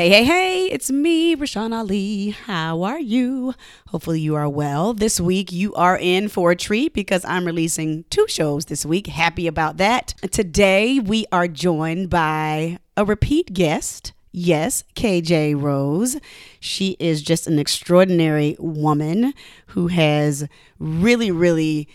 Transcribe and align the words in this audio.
Hey, 0.00 0.08
hey, 0.08 0.24
hey, 0.24 0.64
it's 0.70 0.90
me, 0.90 1.36
Rashan 1.36 1.74
Ali. 1.74 2.30
How 2.30 2.84
are 2.84 2.98
you? 2.98 3.54
Hopefully, 3.88 4.18
you 4.18 4.34
are 4.34 4.48
well. 4.48 4.94
This 4.94 5.20
week, 5.20 5.52
you 5.52 5.74
are 5.74 5.98
in 5.98 6.28
for 6.28 6.52
a 6.52 6.56
treat 6.56 6.94
because 6.94 7.22
I'm 7.26 7.44
releasing 7.44 8.04
two 8.04 8.24
shows 8.26 8.64
this 8.64 8.86
week. 8.86 9.08
Happy 9.08 9.46
about 9.46 9.76
that. 9.76 10.14
Today, 10.30 11.00
we 11.00 11.26
are 11.30 11.46
joined 11.46 12.08
by 12.08 12.78
a 12.96 13.04
repeat 13.04 13.52
guest. 13.52 14.14
Yes, 14.32 14.84
KJ 14.94 15.60
Rose. 15.60 16.16
She 16.60 16.96
is 16.98 17.20
just 17.20 17.46
an 17.46 17.58
extraordinary 17.58 18.56
woman 18.58 19.34
who 19.66 19.88
has 19.88 20.48
really, 20.78 21.30
really 21.30 21.88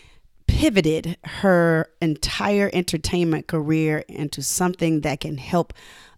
pivoted 0.46 1.16
her 1.24 1.90
entire 2.00 2.70
entertainment 2.72 3.48
career 3.48 4.04
into 4.08 4.42
something 4.42 5.00
that 5.00 5.18
can 5.18 5.38
help 5.38 5.72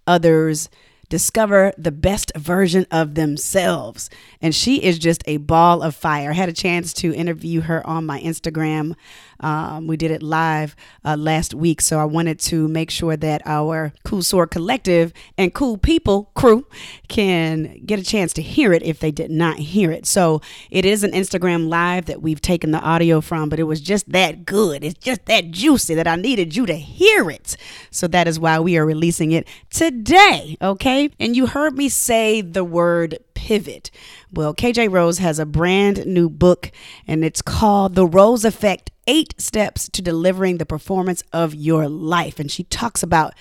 others 0.06 0.68
discover 1.08 1.72
the 1.78 1.92
best 1.92 2.32
version 2.36 2.86
of 2.90 3.14
themselves. 3.14 4.10
And 4.40 4.54
she 4.54 4.82
is 4.82 4.98
just 4.98 5.22
a 5.26 5.38
ball 5.38 5.82
of 5.82 5.94
fire. 5.94 6.30
I 6.30 6.34
had 6.34 6.48
a 6.48 6.52
chance 6.52 6.92
to 6.94 7.14
interview 7.14 7.62
her 7.62 7.86
on 7.86 8.06
my 8.06 8.20
Instagram. 8.20 8.94
Um, 9.40 9.86
we 9.86 9.96
did 9.96 10.10
it 10.10 10.22
live 10.22 10.74
uh, 11.04 11.16
last 11.16 11.54
week, 11.54 11.80
so 11.80 11.98
I 11.98 12.04
wanted 12.04 12.38
to 12.40 12.68
make 12.68 12.90
sure 12.90 13.16
that 13.16 13.42
our 13.44 13.92
Cool 14.04 14.20
Soror 14.20 14.50
Collective 14.50 15.12
and 15.36 15.54
Cool 15.54 15.78
People 15.78 16.30
crew 16.34 16.66
can 17.08 17.80
get 17.84 17.98
a 17.98 18.04
chance 18.04 18.32
to 18.34 18.42
hear 18.42 18.72
it 18.72 18.82
if 18.82 19.00
they 19.00 19.10
did 19.10 19.30
not 19.30 19.58
hear 19.58 19.90
it. 19.90 20.06
So 20.06 20.40
it 20.70 20.84
is 20.84 21.04
an 21.04 21.12
Instagram 21.12 21.68
live 21.68 22.06
that 22.06 22.22
we've 22.22 22.40
taken 22.40 22.70
the 22.70 22.80
audio 22.80 23.20
from, 23.20 23.48
but 23.48 23.60
it 23.60 23.64
was 23.64 23.80
just 23.80 24.10
that 24.12 24.44
good. 24.44 24.82
It's 24.84 24.98
just 24.98 25.26
that 25.26 25.50
juicy 25.50 25.94
that 25.94 26.06
I 26.06 26.16
needed 26.16 26.56
you 26.56 26.66
to 26.66 26.76
hear 26.76 27.30
it. 27.30 27.56
So 27.90 28.06
that 28.08 28.28
is 28.28 28.38
why 28.38 28.58
we 28.60 28.76
are 28.76 28.86
releasing 28.86 29.32
it 29.32 29.46
today, 29.70 30.56
okay? 30.60 31.10
And 31.20 31.36
you 31.36 31.46
heard 31.46 31.76
me 31.76 31.88
say 31.88 32.40
the 32.40 32.64
word 32.64 33.18
pivot. 33.48 33.90
Well, 34.30 34.52
KJ 34.52 34.92
Rose 34.92 35.16
has 35.18 35.38
a 35.38 35.46
brand 35.46 36.04
new 36.04 36.28
book 36.28 36.70
and 37.06 37.24
it's 37.24 37.40
called 37.40 37.94
The 37.94 38.06
Rose 38.06 38.44
Effect 38.44 38.90
Eight 39.06 39.34
Steps 39.40 39.88
to 39.88 40.02
Delivering 40.02 40.58
the 40.58 40.66
Performance 40.66 41.24
of 41.32 41.54
Your 41.54 41.88
Life. 41.88 42.38
And 42.38 42.50
she 42.50 42.64
talks 42.64 43.02
about 43.02 43.32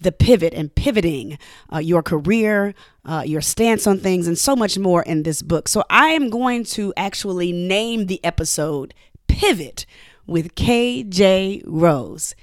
the 0.00 0.12
pivot 0.12 0.54
and 0.54 0.72
pivoting 0.72 1.36
uh, 1.72 1.78
your 1.78 2.00
career, 2.04 2.76
uh, 3.04 3.24
your 3.26 3.40
stance 3.40 3.88
on 3.88 3.98
things, 3.98 4.28
and 4.28 4.38
so 4.38 4.54
much 4.54 4.78
more 4.78 5.02
in 5.02 5.24
this 5.24 5.42
book. 5.42 5.66
So 5.66 5.82
I 5.90 6.10
am 6.10 6.30
going 6.30 6.62
to 6.66 6.94
actually 6.96 7.50
name 7.50 8.06
the 8.06 8.24
episode 8.24 8.94
Pivot 9.26 9.84
with 10.28 10.54
KJ 10.54 11.64
Rose. 11.66 12.36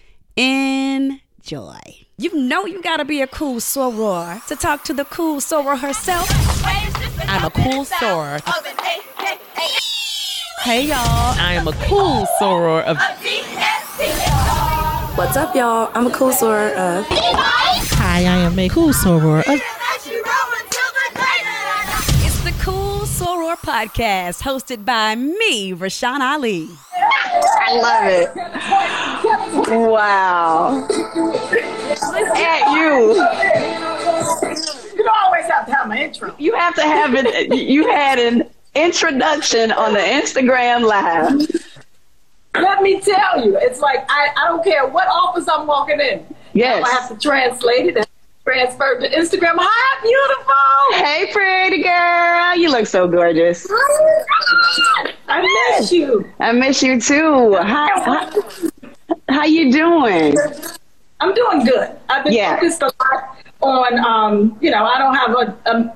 Enjoy. 1.44 1.78
You 2.18 2.34
know 2.34 2.66
you 2.66 2.82
gotta 2.82 3.04
be 3.04 3.22
a 3.22 3.28
cool 3.28 3.58
soror 3.58 4.46
to 4.46 4.56
talk 4.56 4.86
to 4.86 4.94
the 4.94 5.04
cool 5.04 5.42
soror 5.42 5.78
herself. 5.78 6.26
I'm 7.28 7.44
a 7.44 7.50
cool 7.50 7.84
soror. 7.84 8.40
Hey 10.62 10.86
y'all, 10.86 10.96
I 11.38 11.56
am 11.56 11.68
a 11.68 11.74
cool 11.88 12.26
soror 12.40 12.84
of. 12.86 12.98
What's 15.18 15.36
up, 15.36 15.54
y'all? 15.54 15.92
I'm 15.94 16.08
a 16.08 16.12
cool 16.12 16.32
soror 16.32 16.72
of. 16.76 17.06
Hi, 17.10 18.20
I 18.20 18.22
am 18.22 18.58
a 18.58 18.70
cool 18.70 18.94
soror 18.94 19.40
of. 19.46 19.83
Soror 23.54 23.59
Podcast, 23.59 24.42
hosted 24.42 24.86
by 24.86 25.16
me, 25.16 25.73
Rashan 25.73 26.20
Ali. 26.20 26.70
I 26.96 27.76
love 27.76 28.06
it. 28.08 28.30
Wow. 29.70 30.88
Look 30.88 32.38
at 32.38 32.76
you. 32.76 33.14
You 34.98 35.09
always 35.24 35.46
have 35.46 35.66
to 35.68 35.74
have 35.74 35.88
my 35.88 36.04
intro. 36.04 36.36
You 36.38 36.56
have 36.56 36.76
to 36.76 36.84
have 36.84 37.14
it. 37.16 37.54
You 37.54 37.88
had 37.90 38.20
an 38.20 38.50
introduction 38.76 39.72
on 39.72 39.94
the 39.94 40.00
Instagram 40.00 40.86
live. 40.88 41.48
Let 42.56 42.81
me 42.81 43.02
tell 43.02 43.44
you, 43.44 43.58
it's 43.59 43.80
like 43.80 44.06
I, 44.09 44.30
I 44.38 44.47
don't 44.47 44.64
care 44.64 44.88
what 44.88 45.08
office 45.08 45.47
I'm 45.52 45.66
walking 45.68 46.00
in. 46.00 46.25
Yes. 46.53 46.85
I 46.85 46.90
have 46.91 47.09
to 47.09 47.18
translate 47.18 47.97
it 47.97 48.08
and 48.46 48.54
transfer 48.54 49.00
to 49.00 49.09
Instagram. 49.09 49.54
Hi, 49.58 50.02
beautiful. 50.02 51.06
Hey, 51.06 51.31
pretty 51.31 51.84
girl. 51.84 52.56
You 52.56 52.72
look 52.72 52.88
so 52.88 53.08
gorgeous. 53.08 53.68
I 55.28 55.78
miss 55.80 55.92
you. 55.92 56.30
I 56.40 56.52
miss 56.52 56.82
you 56.84 57.00
too. 57.00 57.56
How, 57.56 58.02
how, 58.03 58.30
how 59.30 59.46
you 59.46 59.72
doing? 59.72 60.36
I'm 61.20 61.34
doing 61.34 61.66
good. 61.66 61.92
I've 62.09 62.24
been 62.26 62.34
Yeah. 62.34 62.56
focused 62.56 62.82
a 62.82 62.86
lot 62.86 63.38
on, 63.62 63.98
um, 64.00 64.58
you 64.59 64.70
know, 64.72 64.84
I 64.84 64.98
don't 64.98 65.16
have 65.16 65.32
a, 65.32 65.72
um, 65.72 65.92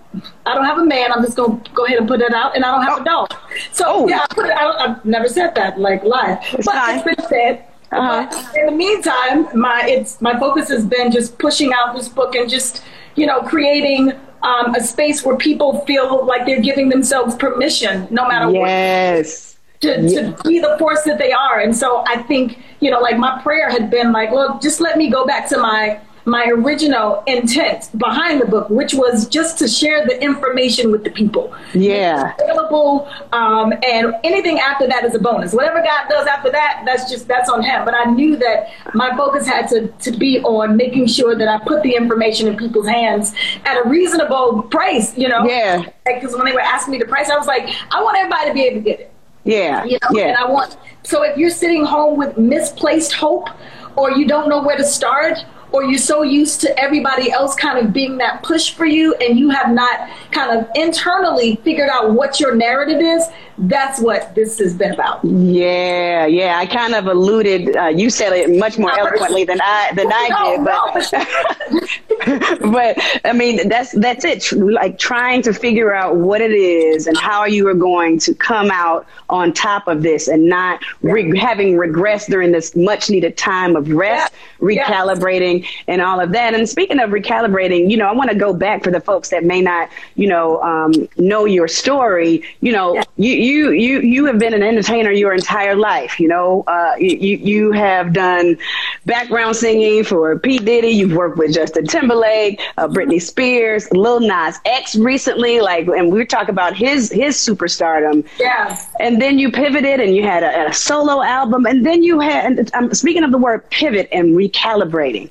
don't 0.45 0.63
have 0.65 0.77
a 0.77 0.85
man. 0.85 1.11
I'm 1.11 1.21
just 1.21 1.35
gonna 1.35 1.61
go 1.73 1.85
ahead 1.85 1.97
and 1.97 2.07
put 2.07 2.21
it 2.21 2.33
out, 2.33 2.55
and 2.55 2.63
I 2.63 2.71
don't 2.71 2.83
have 2.83 3.01
a 3.01 3.03
dog. 3.03 3.33
So 3.73 3.83
Oh. 3.87 4.07
yeah, 4.07 4.21
I 4.29 4.33
put 4.33 4.45
it 4.45 4.51
out. 4.51 4.79
I've 4.79 5.03
never 5.03 5.27
said 5.27 5.53
that 5.55 5.77
like 5.77 6.01
live, 6.03 6.37
but 6.63 6.75
it's 6.95 7.03
been 7.03 7.27
said. 7.27 7.65
Uh-huh. 7.91 8.51
In 8.55 8.65
the 8.65 8.71
meantime, 8.71 9.47
my 9.57 9.83
it's 9.87 10.21
my 10.21 10.37
focus 10.39 10.69
has 10.69 10.85
been 10.85 11.11
just 11.11 11.37
pushing 11.37 11.71
out 11.73 11.95
this 11.95 12.09
book 12.09 12.35
and 12.35 12.49
just 12.49 12.83
you 13.15 13.25
know 13.25 13.41
creating 13.41 14.13
um, 14.43 14.75
a 14.75 14.81
space 14.81 15.23
where 15.23 15.35
people 15.37 15.81
feel 15.85 16.25
like 16.25 16.45
they're 16.45 16.61
giving 16.61 16.89
themselves 16.89 17.35
permission, 17.35 18.07
no 18.11 18.27
matter 18.27 18.47
what 18.47 18.67
Yes. 18.67 19.57
to, 19.81 20.09
to 20.09 20.43
be 20.43 20.59
the 20.59 20.75
force 20.77 21.03
that 21.03 21.17
they 21.17 21.31
are. 21.31 21.59
And 21.59 21.75
so 21.75 22.03
I 22.07 22.21
think, 22.23 22.59
you 22.79 22.91
know, 22.91 22.99
like 22.99 23.17
my 23.17 23.41
prayer 23.41 23.69
had 23.69 23.89
been 23.89 24.11
like, 24.11 24.31
look, 24.31 24.61
just 24.61 24.79
let 24.79 24.97
me 24.97 25.09
go 25.09 25.25
back 25.25 25.47
to 25.49 25.57
my 25.57 25.99
my 26.27 26.45
original 26.53 27.23
intent 27.25 27.89
behind 27.97 28.41
the 28.41 28.45
book, 28.45 28.69
which 28.69 28.93
was 28.93 29.27
just 29.29 29.57
to 29.59 29.67
share 29.67 30.05
the 30.05 30.21
information 30.21 30.91
with 30.91 31.05
the 31.05 31.09
people. 31.09 31.53
Yeah. 31.73 32.33
Available, 32.41 33.07
um, 33.31 33.73
and 33.81 34.13
anything 34.25 34.59
after 34.59 34.85
that 34.87 35.05
is 35.05 35.15
a 35.15 35.19
bonus. 35.19 35.53
Whatever 35.53 35.81
God 35.81 36.09
does 36.09 36.27
after 36.27 36.51
that, 36.51 36.83
that's 36.85 37.09
just 37.09 37.27
that's 37.29 37.49
on 37.49 37.63
Him. 37.63 37.85
But 37.85 37.93
I 37.95 38.03
knew 38.11 38.35
that 38.35 38.69
my 38.93 39.15
focus 39.15 39.47
had 39.47 39.69
to 39.69 39.87
to 39.87 40.11
be 40.11 40.39
on 40.41 40.75
making 40.75 41.07
sure 41.07 41.33
that 41.35 41.47
I 41.47 41.59
put 41.59 41.81
the 41.81 41.95
information 41.95 42.47
in 42.47 42.57
people's 42.57 42.87
hands 42.87 43.33
at 43.65 43.77
a 43.83 43.87
reasonable 43.87 44.63
price. 44.63 45.17
You 45.17 45.29
know, 45.29 45.45
Yeah. 45.47 45.83
Because 46.05 46.35
when 46.35 46.45
they 46.45 46.51
were 46.51 46.59
asking 46.59 46.91
me 46.91 46.97
the 46.99 47.05
price, 47.05 47.29
I 47.29 47.37
was 47.37 47.47
like, 47.47 47.69
I 47.91 48.03
want 48.03 48.17
everybody 48.17 48.49
to 48.49 48.53
be 48.53 48.61
able 48.63 48.75
to 48.79 48.83
get 48.83 48.99
it 48.99 49.11
Yeah. 49.45 49.85
you 49.85 49.97
know 50.03 50.21
and 50.21 50.35
i 50.37 50.45
want 50.45 50.75
so 51.03 51.23
if 51.23 51.37
you're 51.37 51.49
sitting 51.49 51.85
home 51.85 52.17
with 52.17 52.37
misplaced 52.37 53.13
hope 53.13 53.47
or 53.95 54.11
you 54.11 54.27
don't 54.27 54.49
know 54.49 54.61
where 54.61 54.75
to 54.77 54.83
start 54.83 55.37
or 55.71 55.83
you're 55.83 55.97
so 55.99 56.23
used 56.23 56.61
to 56.61 56.79
everybody 56.79 57.31
else 57.31 57.55
kind 57.55 57.77
of 57.85 57.91
being 57.93 58.17
that 58.17 58.41
push 58.43 58.73
for 58.73 58.85
you 58.85 59.13
and 59.15 59.37
you 59.37 59.49
have 59.49 59.71
not 59.71 60.09
kind 60.31 60.57
of 60.57 60.67
internally 60.75 61.55
figured 61.57 61.89
out 61.89 62.11
what 62.13 62.39
your 62.39 62.55
narrative 62.55 63.01
is 63.01 63.23
that's 63.59 63.99
what 63.99 64.35
this 64.35 64.59
has 64.59 64.75
been 64.75 64.93
about 64.93 65.23
Yeah, 65.25 66.27
yeah. 66.27 66.59
I 66.59 66.67
kind 66.67 66.93
of 66.93 67.07
alluded. 67.07 67.75
Uh, 67.75 67.87
you 67.87 68.11
said 68.11 68.31
it 68.33 68.55
much 68.59 68.77
more 68.77 68.91
eloquently 68.99 69.45
than 69.45 69.59
I 69.61 69.91
than 69.95 70.11
I 70.13 70.27
No, 70.29 70.57
did, 70.57 70.63
but 70.63 72.61
but 72.71 72.97
I 73.25 73.33
mean 73.33 73.67
that's 73.67 73.93
that's 73.93 74.25
it. 74.25 74.51
Like 74.51 74.99
trying 74.99 75.41
to 75.41 75.53
figure 75.53 75.93
out 75.93 76.17
what 76.17 76.39
it 76.41 76.51
is 76.51 77.07
and 77.07 77.17
how 77.17 77.45
you 77.45 77.67
are 77.67 77.73
going 77.73 78.19
to 78.19 78.35
come 78.35 78.69
out 78.71 79.07
on 79.29 79.53
top 79.53 79.87
of 79.87 80.03
this 80.03 80.27
and 80.27 80.47
not 80.47 80.79
re- 81.01 81.35
having 81.37 81.73
regressed 81.77 82.27
during 82.27 82.51
this 82.51 82.75
much 82.75 83.09
needed 83.09 83.37
time 83.37 83.75
of 83.75 83.89
rest, 83.89 84.33
Yeah. 84.75 84.85
Yeah. 85.31 85.56
Recalibrating, 85.61 85.83
and 85.87 86.01
all 86.01 86.19
of 86.19 86.31
that. 86.31 86.53
And 86.53 86.67
speaking 86.67 86.99
of 86.99 87.09
recalibrating, 87.09 87.89
you 87.89 87.97
know, 87.97 88.07
I 88.07 88.11
want 88.13 88.29
to 88.29 88.35
go 88.35 88.53
back 88.53 88.83
for 88.83 88.91
the 88.91 88.99
folks 88.99 89.29
that 89.29 89.43
may 89.43 89.61
not, 89.61 89.89
you 90.15 90.27
know, 90.27 90.61
um, 90.61 90.93
know 91.17 91.45
your 91.45 91.67
story. 91.67 92.43
You 92.61 92.71
know, 92.71 92.95
Yeah. 92.95 93.03
you 93.17 93.33
you 93.33 93.71
you 93.71 93.99
you 94.01 94.25
have 94.25 94.39
been 94.39 94.53
an 94.53 94.63
entertainer 94.63 95.11
your 95.11 95.33
entire 95.33 95.75
life. 95.75 96.19
You 96.19 96.27
know, 96.27 96.63
uh, 96.67 96.93
you 96.99 97.37
you 97.37 97.71
have 97.71 98.13
done 98.13 98.57
background 99.05 99.55
singing 99.55 100.03
for 100.03 100.37
P. 100.39 100.57
Diddy. 100.59 100.89
You've 100.89 101.13
worked 101.13 101.37
with 101.37 101.53
Justin 101.53 101.85
Timberlake, 101.85 102.61
uh, 102.77 102.87
Britney 102.87 103.21
Spears, 103.21 103.89
Lil 103.91 104.19
Nas 104.21 104.59
X 104.65 104.95
recently. 104.95 105.59
Like, 105.61 105.87
and 105.87 106.11
we 106.11 106.17
were 106.19 106.25
talking 106.25 106.49
about 106.49 106.75
his 106.75 107.11
his 107.11 107.35
superstardom. 107.35 108.25
yeah 108.39 108.77
And 108.99 109.21
then 109.21 109.39
you 109.39 109.51
pivoted 109.51 109.99
and 109.99 110.15
you 110.15 110.23
had 110.23 110.43
a, 110.43 110.69
a 110.69 110.73
solo 110.73 111.21
album. 111.21 111.65
And 111.65 111.85
then 111.85 112.03
you 112.03 112.19
had, 112.19 112.45
and 112.45 112.71
I'm 112.73 112.93
speaking 112.93 113.23
of 113.23 113.31
the 113.31 113.37
word 113.37 113.69
pivot 113.69 114.07
and 114.11 114.35
recalibrating. 114.35 115.29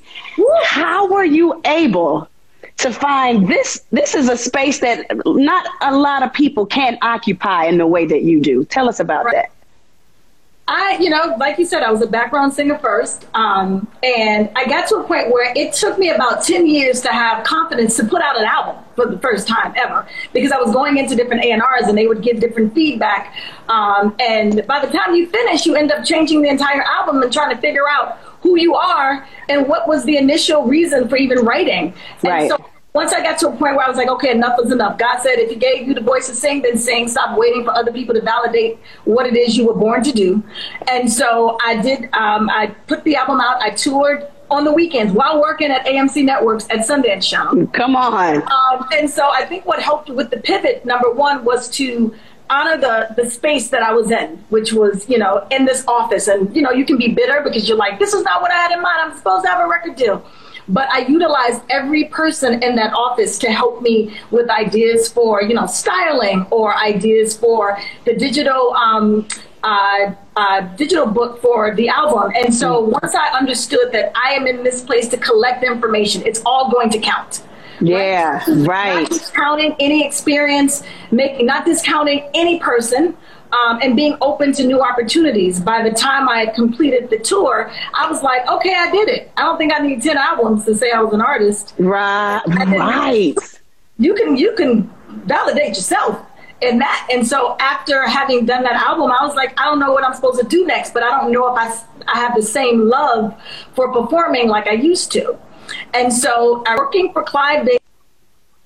How 0.63 1.07
were 1.11 1.25
you 1.25 1.61
able 1.65 2.29
to 2.77 2.91
find 2.91 3.47
this? 3.47 3.83
This 3.91 4.13
is 4.15 4.29
a 4.29 4.37
space 4.37 4.79
that 4.79 5.05
not 5.25 5.67
a 5.81 5.95
lot 5.97 6.23
of 6.23 6.31
people 6.33 6.65
can 6.65 6.97
occupy 7.01 7.65
in 7.65 7.77
the 7.77 7.87
way 7.87 8.05
that 8.05 8.23
you 8.23 8.39
do. 8.39 8.65
Tell 8.65 8.87
us 8.87 8.99
about 8.99 9.25
Right. 9.25 9.35
that. 9.35 9.51
I, 10.69 10.97
you 10.99 11.09
know, 11.09 11.33
like 11.39 11.57
you 11.57 11.65
said, 11.65 11.81
I 11.81 11.91
was 11.91 12.01
a 12.01 12.07
background 12.07 12.53
singer 12.53 12.77
first, 12.79 13.25
um, 13.33 13.87
and 14.03 14.49
I 14.53 14.65
got 14.65 14.85
to 14.89 14.97
a 14.97 15.03
point 15.05 15.31
where 15.31 15.53
it 15.55 15.71
took 15.71 15.97
me 15.97 16.09
about 16.09 16.43
ten 16.43 16.67
years 16.67 16.99
to 17.03 17.07
have 17.07 17.45
confidence 17.45 17.95
to 17.95 18.03
put 18.03 18.21
out 18.21 18.37
an 18.37 18.43
album 18.43 18.83
for 18.93 19.05
the 19.05 19.17
first 19.19 19.47
time 19.47 19.73
ever, 19.77 20.05
because 20.33 20.51
I 20.51 20.57
was 20.57 20.73
going 20.73 20.97
into 20.97 21.15
different 21.15 21.45
A 21.45 21.51
and 21.51 21.63
and 21.63 21.97
they 21.97 22.05
would 22.05 22.21
give 22.21 22.41
different 22.41 22.75
feedback, 22.75 23.33
um, 23.69 24.13
and 24.19 24.67
by 24.67 24.85
the 24.85 24.91
time 24.91 25.15
you 25.15 25.27
finish, 25.29 25.65
you 25.65 25.75
end 25.75 25.89
up 25.89 26.03
changing 26.03 26.41
the 26.41 26.49
entire 26.49 26.81
album 26.81 27.23
and 27.23 27.31
trying 27.31 27.55
to 27.55 27.61
figure 27.61 27.87
out 27.89 28.19
who 28.41 28.57
you 28.57 28.75
are 28.75 29.27
and 29.49 29.67
what 29.67 29.87
was 29.87 30.05
the 30.05 30.17
initial 30.17 30.63
reason 30.63 31.07
for 31.07 31.17
even 31.17 31.39
writing. 31.39 31.93
Right. 32.23 32.49
So 32.49 32.63
once 32.93 33.13
I 33.13 33.21
got 33.21 33.37
to 33.39 33.49
a 33.49 33.51
point 33.51 33.75
where 33.75 33.85
I 33.85 33.87
was 33.87 33.97
like, 33.97 34.07
okay, 34.07 34.31
enough 34.31 34.59
is 34.63 34.71
enough. 34.71 34.97
God 34.97 35.19
said, 35.21 35.37
if 35.37 35.49
He 35.49 35.55
gave 35.55 35.87
you 35.87 35.93
the 35.93 36.01
voice 36.01 36.27
to 36.27 36.35
sing, 36.35 36.63
then 36.63 36.77
sing. 36.77 37.07
Stop 37.07 37.37
waiting 37.37 37.63
for 37.63 37.71
other 37.71 37.91
people 37.91 38.15
to 38.15 38.21
validate 38.21 38.79
what 39.05 39.27
it 39.27 39.37
is 39.37 39.55
you 39.55 39.67
were 39.67 39.75
born 39.75 40.03
to 40.03 40.11
do. 40.11 40.43
And 40.87 41.11
so 41.11 41.57
I 41.63 41.79
did. 41.81 42.05
Um, 42.13 42.49
I 42.49 42.67
put 42.87 43.03
the 43.03 43.15
album 43.15 43.39
out. 43.39 43.61
I 43.61 43.69
toured 43.69 44.27
on 44.49 44.63
the 44.63 44.71
weekends 44.71 45.13
while 45.13 45.39
working 45.39 45.69
at 45.69 45.85
AMC 45.85 46.23
Networks 46.23 46.65
at 46.69 46.79
Sundance 46.87 47.23
Show. 47.23 47.67
Come 47.67 47.95
on. 47.95 48.41
Um, 48.41 48.87
and 48.93 49.09
so 49.09 49.29
I 49.29 49.45
think 49.45 49.65
what 49.65 49.81
helped 49.81 50.09
with 50.09 50.31
the 50.31 50.37
pivot, 50.37 50.85
number 50.85 51.11
one, 51.11 51.43
was 51.43 51.69
to 51.71 52.15
honor 52.49 52.77
the 52.77 53.13
the 53.21 53.29
space 53.29 53.69
that 53.69 53.83
I 53.83 53.93
was 53.93 54.11
in, 54.11 54.43
which 54.49 54.73
was, 54.73 55.09
you 55.09 55.17
know, 55.17 55.47
in 55.51 55.65
this 55.65 55.85
office. 55.87 56.27
And, 56.27 56.55
you 56.55 56.61
know, 56.61 56.71
you 56.71 56.85
can 56.85 56.97
be 56.97 57.09
bitter 57.09 57.41
because 57.43 57.67
you're 57.67 57.77
like, 57.77 57.99
this 57.99 58.13
is 58.13 58.23
not 58.23 58.41
what 58.41 58.51
I 58.51 58.55
had 58.55 58.71
in 58.71 58.81
mind. 58.81 58.99
I'm 58.99 59.17
supposed 59.17 59.45
to 59.45 59.49
have 59.51 59.61
a 59.65 59.67
record 59.67 59.95
deal. 59.95 60.25
But 60.69 60.89
I 60.89 60.99
utilized 61.07 61.61
every 61.69 62.05
person 62.05 62.61
in 62.61 62.75
that 62.75 62.93
office 62.93 63.39
to 63.39 63.51
help 63.51 63.81
me 63.81 64.19
with 64.31 64.49
ideas 64.49 65.09
for, 65.09 65.41
you 65.41 65.53
know, 65.53 65.65
styling 65.65 66.45
or 66.51 66.75
ideas 66.75 67.37
for 67.37 67.77
the 68.03 68.13
digital 68.15 68.73
um, 68.73 69.25
uh, 69.63 70.11
uh, 70.35 70.61
digital 70.75 71.05
book 71.05 71.41
for 71.41 71.73
the 71.75 71.87
album. 71.89 72.33
And 72.35 72.53
so 72.53 72.79
once 72.79 73.15
I 73.15 73.29
understood 73.37 73.91
that 73.93 74.11
I 74.15 74.33
am 74.33 74.45
in 74.45 74.63
this 74.63 74.81
place 74.81 75.07
to 75.09 75.17
collect 75.17 75.63
information, 75.63 76.25
it's 76.25 76.41
all 76.45 76.69
going 76.69 76.89
to 76.91 76.99
count. 76.99 77.46
Yeah, 77.81 78.43
right. 78.47 79.01
Not 79.01 79.09
discounting 79.09 79.75
any 79.79 80.05
experience, 80.05 80.83
making 81.11 81.45
not 81.45 81.65
discounting 81.65 82.29
any 82.33 82.59
person. 82.59 83.15
Um, 83.49 83.79
and 83.81 83.95
being 83.95 84.17
open 84.19 84.51
to 84.55 84.65
new 84.65 84.81
opportunities. 84.81 85.61
By 85.61 85.81
the 85.81 85.91
time 85.91 86.27
I 86.27 86.39
had 86.39 86.53
completed 86.53 87.09
the 87.09 87.17
tour, 87.17 87.71
I 87.93 88.11
was 88.11 88.21
like, 88.21 88.45
okay, 88.45 88.75
I 88.75 88.91
did 88.91 89.07
it. 89.07 89.31
I 89.37 89.43
don't 89.43 89.57
think 89.57 89.73
I 89.73 89.79
need 89.79 90.03
10 90.03 90.17
albums 90.17 90.65
to 90.65 90.75
say 90.75 90.91
I 90.91 91.01
was 91.01 91.13
an 91.13 91.21
artist. 91.21 91.73
Right, 91.79 92.41
right. 92.45 93.35
You 93.99 94.13
can, 94.15 94.35
you 94.35 94.53
can 94.53 94.93
validate 95.25 95.69
yourself 95.69 96.27
in 96.61 96.79
that. 96.79 97.07
And 97.11 97.25
so 97.25 97.55
after 97.59 98.07
having 98.07 98.45
done 98.45 98.63
that 98.63 98.73
album, 98.73 99.11
I 99.11 99.25
was 99.25 99.35
like, 99.35 99.59
I 99.59 99.65
don't 99.65 99.79
know 99.79 99.93
what 99.93 100.03
I'm 100.03 100.13
supposed 100.13 100.39
to 100.41 100.47
do 100.47 100.65
next, 100.65 100.93
but 100.93 101.03
I 101.03 101.21
don't 101.21 101.31
know 101.31 101.55
if 101.55 101.57
I, 101.57 102.11
I 102.11 102.19
have 102.19 102.35
the 102.35 102.41
same 102.41 102.87
love 102.89 103.33
for 103.75 103.91
performing 103.91 104.47
like 104.47 104.67
I 104.67 104.73
used 104.73 105.11
to. 105.13 105.37
And 105.93 106.11
so 106.11 106.63
I'm 106.65 106.77
working 106.77 107.13
for 107.13 107.23
Clive 107.23 107.67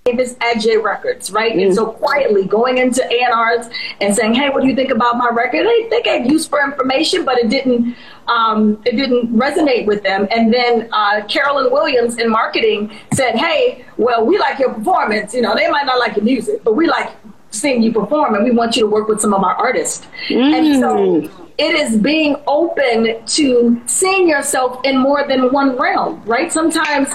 Davis 0.06 0.36
at 0.42 0.60
J 0.60 0.78
Records, 0.78 1.32
right? 1.32 1.54
Mm. 1.54 1.68
And 1.68 1.76
so 1.76 1.86
quietly 1.88 2.46
going 2.46 2.78
into 2.78 3.04
A&Rs 3.04 3.70
and 4.02 4.16
saying, 4.16 4.34
hey, 4.34 4.50
what 4.50 4.62
do 4.62 4.68
you 4.68 4.76
think 4.76 4.92
about 4.92 5.18
my 5.18 5.30
record? 5.32 5.66
They, 5.66 5.90
they 5.90 6.02
gave 6.02 6.26
useful 6.26 6.60
information, 6.60 7.24
but 7.24 7.38
it 7.38 7.50
didn't 7.50 7.96
um, 8.28 8.82
it 8.86 8.96
didn't 8.96 9.36
resonate 9.36 9.86
with 9.86 10.04
them. 10.04 10.28
And 10.32 10.54
then 10.54 10.90
uh, 10.92 11.24
Carolyn 11.28 11.72
Williams 11.72 12.18
in 12.18 12.30
marketing 12.30 12.98
said, 13.14 13.36
hey, 13.36 13.86
well, 13.98 14.26
we 14.26 14.38
like 14.38 14.60
your 14.60 14.74
performance. 14.74 15.34
You 15.34 15.42
know, 15.42 15.56
they 15.56 15.70
might 15.70 15.86
not 15.86 16.00
like 16.00 16.16
your 16.16 16.26
music, 16.26 16.64
but 16.64 16.76
we 16.76 16.88
like 16.88 17.12
seeing 17.52 17.84
you 17.84 17.92
perform 17.92 18.36
and 18.36 18.44
we 18.44 18.52
want 18.52 18.76
you 18.76 18.84
to 18.84 18.88
work 18.88 19.08
with 19.08 19.20
some 19.20 19.34
of 19.34 19.44
our 19.44 19.56
artists. 19.56 20.08
Mm. 20.30 20.54
And 20.54 20.80
so 21.30 21.41
it 21.58 21.76
is 21.76 21.98
being 21.98 22.36
open 22.48 23.26
to 23.26 23.82
seeing 23.86 24.28
yourself 24.28 24.80
in 24.84 24.98
more 24.98 25.28
than 25.28 25.52
one 25.52 25.78
realm, 25.78 26.24
right? 26.26 26.52
Sometimes 26.52 27.10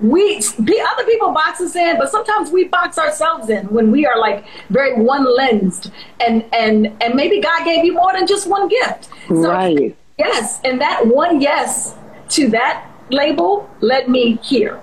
we 0.00 0.36
other 0.36 1.04
people 1.04 1.32
box 1.32 1.60
us 1.60 1.74
in, 1.74 1.96
but 1.98 2.10
sometimes 2.10 2.50
we 2.50 2.64
box 2.64 2.98
ourselves 2.98 3.48
in 3.48 3.66
when 3.66 3.90
we 3.90 4.06
are 4.06 4.18
like 4.18 4.44
very 4.68 5.00
one 5.00 5.24
lensed, 5.24 5.90
and 6.20 6.44
and 6.52 6.92
and 7.02 7.14
maybe 7.14 7.40
God 7.40 7.64
gave 7.64 7.84
you 7.84 7.94
more 7.94 8.12
than 8.12 8.26
just 8.26 8.46
one 8.46 8.68
gift. 8.68 9.08
So, 9.28 9.50
right. 9.50 9.96
Yes, 10.18 10.60
and 10.64 10.80
that 10.80 11.06
one 11.06 11.40
yes 11.40 11.94
to 12.30 12.48
that 12.48 12.86
label 13.10 13.68
led 13.80 14.08
me 14.08 14.38
here. 14.42 14.80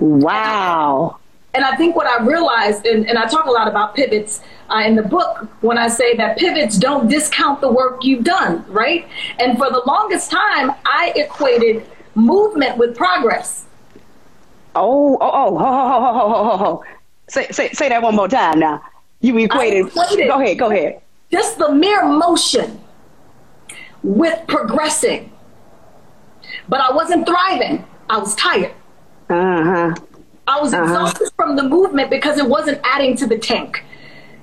Wow. 0.00 1.17
And 1.54 1.64
I 1.64 1.76
think 1.76 1.96
what 1.96 2.06
I 2.06 2.24
realized, 2.24 2.84
and, 2.86 3.08
and 3.08 3.18
I 3.18 3.26
talk 3.26 3.46
a 3.46 3.50
lot 3.50 3.68
about 3.68 3.94
pivots 3.94 4.42
uh, 4.68 4.82
in 4.84 4.94
the 4.94 5.02
book 5.02 5.48
when 5.62 5.78
I 5.78 5.88
say 5.88 6.14
that 6.16 6.36
pivots 6.36 6.76
don't 6.76 7.08
discount 7.08 7.60
the 7.60 7.70
work 7.70 8.04
you've 8.04 8.24
done, 8.24 8.64
right? 8.68 9.08
And 9.38 9.56
for 9.56 9.70
the 9.70 9.82
longest 9.86 10.30
time, 10.30 10.72
I 10.84 11.12
equated 11.16 11.86
movement 12.14 12.76
with 12.76 12.96
progress. 12.96 13.64
Oh, 14.74 15.16
oh, 15.20 15.20
oh, 15.20 15.56
oh, 15.56 15.64
oh, 15.64 16.20
oh, 16.20 16.60
oh, 16.60 16.66
oh. 16.66 16.84
Say, 17.28 17.48
say, 17.50 17.70
say 17.70 17.88
that 17.88 18.02
one 18.02 18.14
more 18.14 18.28
time 18.28 18.60
now. 18.60 18.82
You 19.20 19.36
equated. 19.38 19.86
equated. 19.86 20.28
Go 20.28 20.40
ahead, 20.40 20.58
go 20.58 20.70
ahead. 20.70 21.00
Just 21.30 21.58
the 21.58 21.72
mere 21.72 22.06
motion 22.06 22.80
with 24.02 24.46
progressing. 24.46 25.32
But 26.68 26.80
I 26.80 26.92
wasn't 26.94 27.26
thriving. 27.26 27.84
I 28.08 28.18
was 28.18 28.34
tired. 28.36 28.72
Uh 29.28 29.64
huh. 29.64 29.94
I 30.48 30.60
was 30.60 30.72
uh-huh. 30.72 30.84
exhausted 30.84 31.30
from 31.36 31.56
the 31.56 31.62
movement 31.62 32.10
because 32.10 32.38
it 32.38 32.48
wasn't 32.48 32.80
adding 32.82 33.14
to 33.18 33.26
the 33.26 33.38
tank. 33.38 33.84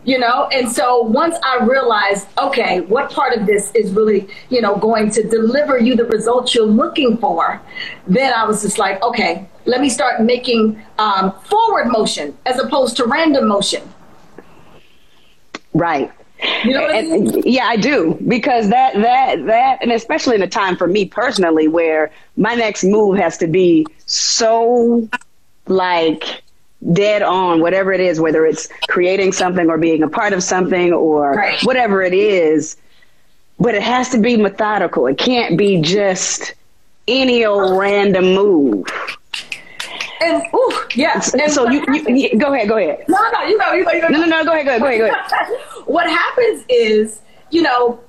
You 0.05 0.19
know, 0.19 0.47
and 0.53 0.71
so 0.71 1.01
once 1.01 1.35
I 1.43 1.65
realized, 1.65 2.27
okay, 2.37 2.81
what 2.81 3.11
part 3.11 3.35
of 3.35 3.47
this 3.47 3.71
is 3.73 3.91
really, 3.91 4.27
you 4.49 4.61
know, 4.61 4.75
going 4.75 5.09
to 5.09 5.23
deliver 5.23 5.79
you 5.79 5.95
the 5.95 6.05
results 6.05 6.53
you're 6.53 6.63
looking 6.63 7.17
for, 7.17 7.59
then 8.05 8.31
I 8.31 8.45
was 8.45 8.61
just 8.61 8.77
like, 8.77 9.01
okay, 9.01 9.49
let 9.65 9.81
me 9.81 9.89
start 9.89 10.21
making 10.21 10.79
um, 10.99 11.31
forward 11.45 11.87
motion 11.87 12.37
as 12.45 12.59
opposed 12.59 12.97
to 12.97 13.05
random 13.05 13.47
motion. 13.47 13.81
Right. 15.73 16.11
You 16.63 16.73
know 16.73 16.83
what 16.83 16.95
I 16.95 17.01
mean? 17.01 17.41
yeah, 17.43 17.65
I 17.65 17.75
do 17.75 18.19
because 18.27 18.69
that 18.69 18.93
that 18.93 19.45
that, 19.47 19.81
and 19.81 19.91
especially 19.91 20.35
in 20.35 20.43
a 20.43 20.47
time 20.47 20.77
for 20.77 20.85
me 20.85 21.05
personally, 21.05 21.67
where 21.67 22.11
my 22.37 22.53
next 22.53 22.83
move 22.83 23.17
has 23.17 23.37
to 23.37 23.47
be 23.47 23.87
so 24.05 25.09
like 25.67 26.43
dead 26.93 27.21
on 27.21 27.61
whatever 27.61 27.91
it 27.93 27.99
is, 27.99 28.19
whether 28.19 28.45
it's 28.45 28.69
creating 28.87 29.31
something 29.31 29.69
or 29.69 29.77
being 29.77 30.03
a 30.03 30.07
part 30.07 30.33
of 30.33 30.43
something 30.43 30.93
or 30.93 31.31
right. 31.31 31.61
whatever 31.63 32.01
it 32.01 32.13
is. 32.13 32.77
But 33.59 33.73
it 33.75 33.81
has 33.81 34.09
to 34.09 34.19
be 34.19 34.37
methodical. 34.37 35.07
It 35.07 35.17
can't 35.17 35.57
be 35.57 35.81
just 35.81 36.53
any 37.07 37.45
old 37.45 37.77
random 37.79 38.33
move. 38.33 38.85
And 40.21 40.43
ooh, 40.53 40.83
yes. 40.95 41.33
And 41.33 41.51
so 41.51 41.69
you, 41.69 41.83
you, 41.87 42.15
you, 42.15 42.39
go 42.39 42.53
ahead, 42.53 42.67
go 42.67 42.77
ahead. 42.77 43.05
No, 43.07 43.17
no, 43.31 43.43
you 43.43 43.59
go, 43.59 43.73
you 43.73 43.85
go, 43.85 43.91
you 43.91 44.01
go. 44.01 44.07
No, 44.09 44.19
no, 44.19 44.27
no, 44.27 44.45
go 44.45 44.51
ahead, 44.51 44.65
go 44.65 44.71
ahead, 44.71 44.81
go 44.81 44.87
ahead, 44.87 44.99
go 44.99 45.05
ahead. 45.05 45.59
what 45.85 46.09
happens 46.09 46.65
is, 46.69 47.21
you 47.51 47.61
know, 47.61 47.99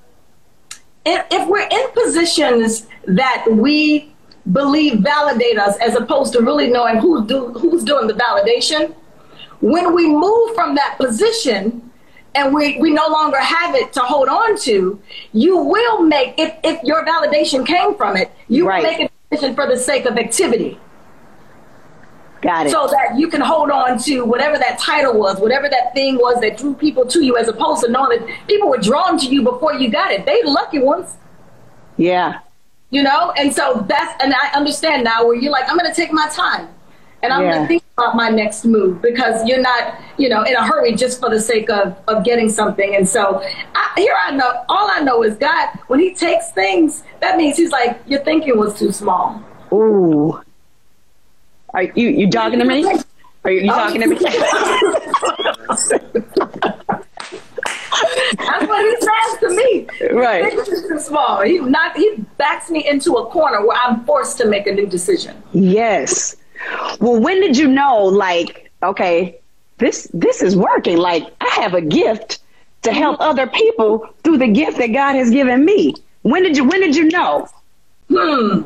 if, 1.05 1.25
if 1.31 1.49
we're 1.49 1.67
in 1.69 1.87
positions 1.93 2.87
that 3.06 3.47
we 3.50 4.12
believe 4.53 5.01
validate 5.01 5.59
us 5.59 5.77
as 5.79 5.95
opposed 5.95 6.33
to 6.35 6.41
really 6.41 6.69
knowing 6.69 6.99
who's, 6.99 7.27
do, 7.27 7.49
who's 7.53 7.83
doing 7.83 8.07
the 8.07 8.15
validation. 8.15 8.95
When 9.61 9.95
we 9.95 10.09
move 10.09 10.55
from 10.55 10.75
that 10.77 10.97
position 10.99 11.91
and 12.35 12.55
we, 12.55 12.79
we 12.79 12.91
no 12.91 13.09
longer 13.09 13.41
have 13.41 13.75
it 13.75 13.93
to 13.95 14.00
hold 14.00 14.29
on 14.29 14.59
to, 14.61 15.00
you 15.33 15.57
will 15.57 16.03
make, 16.03 16.35
if, 16.38 16.55
if 16.62 16.83
your 16.85 17.05
validation 17.05 17.67
came 17.67 17.97
from 17.97 18.17
it, 18.17 18.31
you 18.49 18.69
right. 18.69 18.83
will 18.83 18.91
make 18.91 19.00
a 19.00 19.11
decision 19.31 19.55
for 19.55 19.67
the 19.67 19.79
sake 19.79 20.05
of 20.05 20.17
activity. 20.19 20.79
Got 22.43 22.67
it. 22.67 22.71
So 22.71 22.87
that 22.87 23.19
you 23.19 23.29
can 23.29 23.41
hold 23.41 23.71
on 23.71 23.99
to 24.00 24.25
whatever 24.25 24.59
that 24.59 24.79
title 24.79 25.19
was, 25.19 25.41
whatever 25.41 25.69
that 25.69 25.95
thing 25.95 26.17
was 26.17 26.41
that 26.43 26.59
drew 26.59 26.75
people 26.75 27.07
to 27.07 27.25
you, 27.25 27.37
as 27.38 27.49
opposed 27.49 27.83
to 27.85 27.91
knowing 27.91 28.21
that 28.21 28.47
people 28.47 28.69
were 28.69 28.79
drawn 28.79 29.19
to 29.19 29.26
you 29.26 29.43
before 29.43 29.73
you 29.75 29.91
got 29.91 30.12
it. 30.12 30.26
They 30.26 30.43
lucky 30.45 30.79
ones. 30.79 31.17
Yeah 31.97 32.41
you 32.97 33.03
know? 33.03 33.33
And 33.37 33.55
so 33.55 33.85
that's 33.87 34.15
and 34.23 34.33
i 34.33 34.49
understand 34.55 35.05
now 35.05 35.26
where 35.26 35.37
you're 35.37 35.53
like 35.53 35.69
i'm 35.69 35.76
going 35.76 35.93
to 35.93 36.00
take 36.03 36.12
my 36.12 36.31
time. 36.31 36.69
And 37.23 37.33
i'm 37.33 37.43
yeah. 37.43 37.50
going 37.50 37.62
to 37.62 37.69
think 37.69 37.83
about 37.97 38.17
my 38.17 38.29
next 38.31 38.65
move 38.65 39.03
because 39.03 39.47
you're 39.47 39.61
not 39.61 40.00
you 40.17 40.31
know 40.31 40.43
in 40.45 40.55
a 40.55 40.67
hurry 40.67 40.95
just 40.95 41.21
for 41.21 41.29
the 41.29 41.41
sake 41.41 41.69
of 41.69 41.95
of 42.09 42.25
getting 42.25 42.49
something. 42.49 42.97
And 42.97 43.07
so 43.07 43.43
I, 43.75 43.93
here 43.97 44.15
i 44.26 44.31
know 44.31 44.65
all 44.71 44.88
i 44.97 45.00
know 45.00 45.23
is 45.23 45.37
god 45.37 45.79
when 45.88 46.00
he 46.00 46.15
takes 46.15 46.53
things 46.53 47.05
that 47.21 47.37
means 47.37 47.59
he's 47.59 47.71
like 47.71 48.00
your 48.07 48.21
thinking 48.21 48.57
was 48.59 48.79
too 48.79 48.93
small. 48.93 49.43
Ooh. 49.73 50.41
Are 51.75 51.83
you 51.83 52.09
you 52.09 52.31
talking 52.31 52.61
to 52.61 52.65
me? 52.65 52.87
Are 53.45 53.50
you, 53.50 53.61
you 53.61 53.73
oh. 53.73 53.76
talking 53.76 54.00
to 54.00 54.07
me 54.09 54.17
That's 58.37 58.66
what 58.66 58.85
he 58.85 58.97
says 59.00 59.40
to 59.40 59.49
me. 59.56 60.11
Right. 60.12 60.52
too 60.64 60.99
small. 60.99 61.42
He 61.42 61.59
not 61.59 61.97
he 61.97 62.16
backs 62.38 62.71
me 62.71 62.87
into 62.88 63.14
a 63.14 63.26
corner 63.30 63.66
where 63.66 63.76
I'm 63.76 64.04
forced 64.04 64.37
to 64.38 64.47
make 64.47 64.66
a 64.66 64.73
new 64.73 64.87
decision. 64.87 65.42
Yes. 65.52 66.37
Well, 67.00 67.21
when 67.21 67.40
did 67.40 67.56
you 67.56 67.68
know 67.68 68.04
like, 68.04 68.71
okay, 68.83 69.38
this 69.78 70.09
this 70.12 70.42
is 70.42 70.56
working. 70.56 70.99
Like 70.99 71.25
I 71.40 71.49
have 71.61 71.75
a 71.75 71.80
gift 71.80 72.40
to 72.83 72.92
help 72.92 73.21
other 73.21 73.47
people 73.47 74.09
through 74.23 74.38
the 74.38 74.49
gift 74.49 74.78
that 74.78 74.92
God 74.92 75.14
has 75.14 75.30
given 75.30 75.64
me. 75.64 75.95
When 76.23 76.42
did 76.42 76.56
you 76.56 76.64
when 76.64 76.80
did 76.80 76.97
you 76.97 77.04
know? 77.04 77.49
Hmm. 78.09 78.62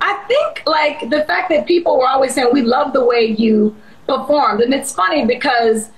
I 0.00 0.14
think 0.28 0.62
like 0.66 1.10
the 1.10 1.24
fact 1.24 1.50
that 1.50 1.66
people 1.66 1.98
were 1.98 2.08
always 2.08 2.34
saying 2.34 2.50
we 2.52 2.62
love 2.62 2.92
the 2.92 3.04
way 3.04 3.24
you 3.24 3.76
performed. 4.06 4.60
And 4.60 4.72
it's 4.72 4.92
funny 4.92 5.26
because 5.26 5.90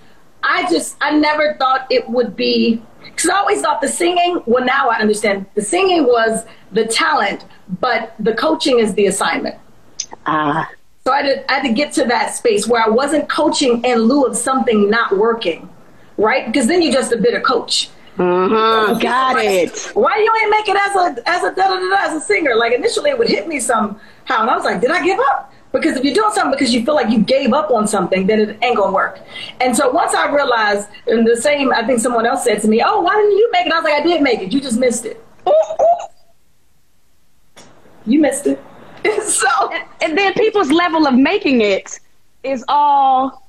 I 0.42 0.68
just, 0.70 0.97
I 1.00 1.12
never 1.12 1.54
thought 1.54 1.87
it 1.90 2.09
would 2.09 2.37
be, 2.37 2.82
because 3.04 3.28
I 3.28 3.37
always 3.37 3.61
thought 3.61 3.80
the 3.80 3.88
singing, 3.88 4.42
well, 4.47 4.64
now 4.64 4.88
I 4.88 4.99
understand 4.99 5.47
the 5.54 5.62
singing 5.62 6.04
was 6.04 6.44
the 6.73 6.87
talent, 6.87 7.44
but 7.80 8.14
the 8.18 8.35
coaching 8.35 8.78
is 8.78 8.94
the 8.94 9.06
assignment. 9.06 9.56
Ah. 10.26 10.70
So 11.04 11.12
I 11.12 11.23
had, 11.23 11.23
to, 11.23 11.50
I 11.50 11.54
had 11.56 11.62
to 11.62 11.73
get 11.73 11.92
to 11.94 12.04
that 12.04 12.35
space 12.35 12.68
where 12.68 12.82
I 12.85 12.88
wasn't 12.88 13.28
coaching 13.28 13.82
in 13.85 14.00
lieu 14.00 14.25
of 14.25 14.37
something 14.37 14.90
not 14.90 15.16
working, 15.16 15.68
right? 16.16 16.47
Because 16.47 16.66
then 16.66 16.82
you're 16.82 16.92
just 16.92 17.12
a 17.12 17.16
bitter 17.16 17.40
coach. 17.40 17.90
Uh-huh. 18.18 18.94
Got 19.00 19.42
it. 19.42 19.90
Why 19.94 20.18
you 20.18 20.32
ain't 20.42 20.50
make 20.50 20.68
it 20.68 20.76
as 20.76 20.94
a 20.94 21.28
as 21.28 21.42
a 21.42 21.54
da 21.54 21.68
da 21.68 21.78
da 21.78 21.97
as 22.00 22.23
a 22.23 22.25
singer? 22.25 22.54
Like 22.54 22.75
initially 22.75 23.11
it 23.11 23.18
would 23.18 23.28
hit 23.28 23.49
me 23.49 23.61
somehow, 23.61 23.97
and 24.28 24.50
I 24.50 24.54
was 24.54 24.64
like, 24.64 24.82
did 24.82 24.90
I 24.90 25.02
give 25.02 25.18
up? 25.18 25.50
Because 25.72 25.96
if 25.96 26.04
you're 26.04 26.14
doing 26.14 26.32
something 26.32 26.50
because 26.50 26.74
you 26.74 26.84
feel 26.84 26.94
like 26.94 27.10
you 27.10 27.20
gave 27.20 27.52
up 27.52 27.70
on 27.70 27.86
something, 27.86 28.26
then 28.26 28.40
it 28.40 28.58
ain't 28.62 28.76
gonna 28.76 28.92
work. 28.92 29.20
And 29.60 29.76
so 29.76 29.90
once 29.90 30.14
I 30.14 30.32
realized, 30.32 30.88
and 31.06 31.26
the 31.26 31.36
same, 31.36 31.72
I 31.72 31.86
think 31.86 32.00
someone 32.00 32.26
else 32.26 32.44
said 32.44 32.60
to 32.62 32.68
me, 32.68 32.82
"Oh, 32.84 33.00
why 33.00 33.14
didn't 33.14 33.36
you 33.36 33.50
make 33.52 33.66
it?" 33.66 33.72
I 33.72 33.76
was 33.76 33.84
like, 33.84 34.00
"I 34.00 34.02
did 34.02 34.20
make 34.22 34.40
it. 34.40 34.52
You 34.52 34.60
just 34.60 34.78
missed 34.78 35.06
it. 35.06 35.24
You 38.06 38.20
missed 38.20 38.46
it." 38.46 38.60
so 39.22 39.48
And 40.02 40.16
then 40.18 40.34
people's 40.34 40.70
level 40.70 41.06
of 41.06 41.14
making 41.14 41.60
it 41.60 42.00
is 42.42 42.64
all 42.68 43.46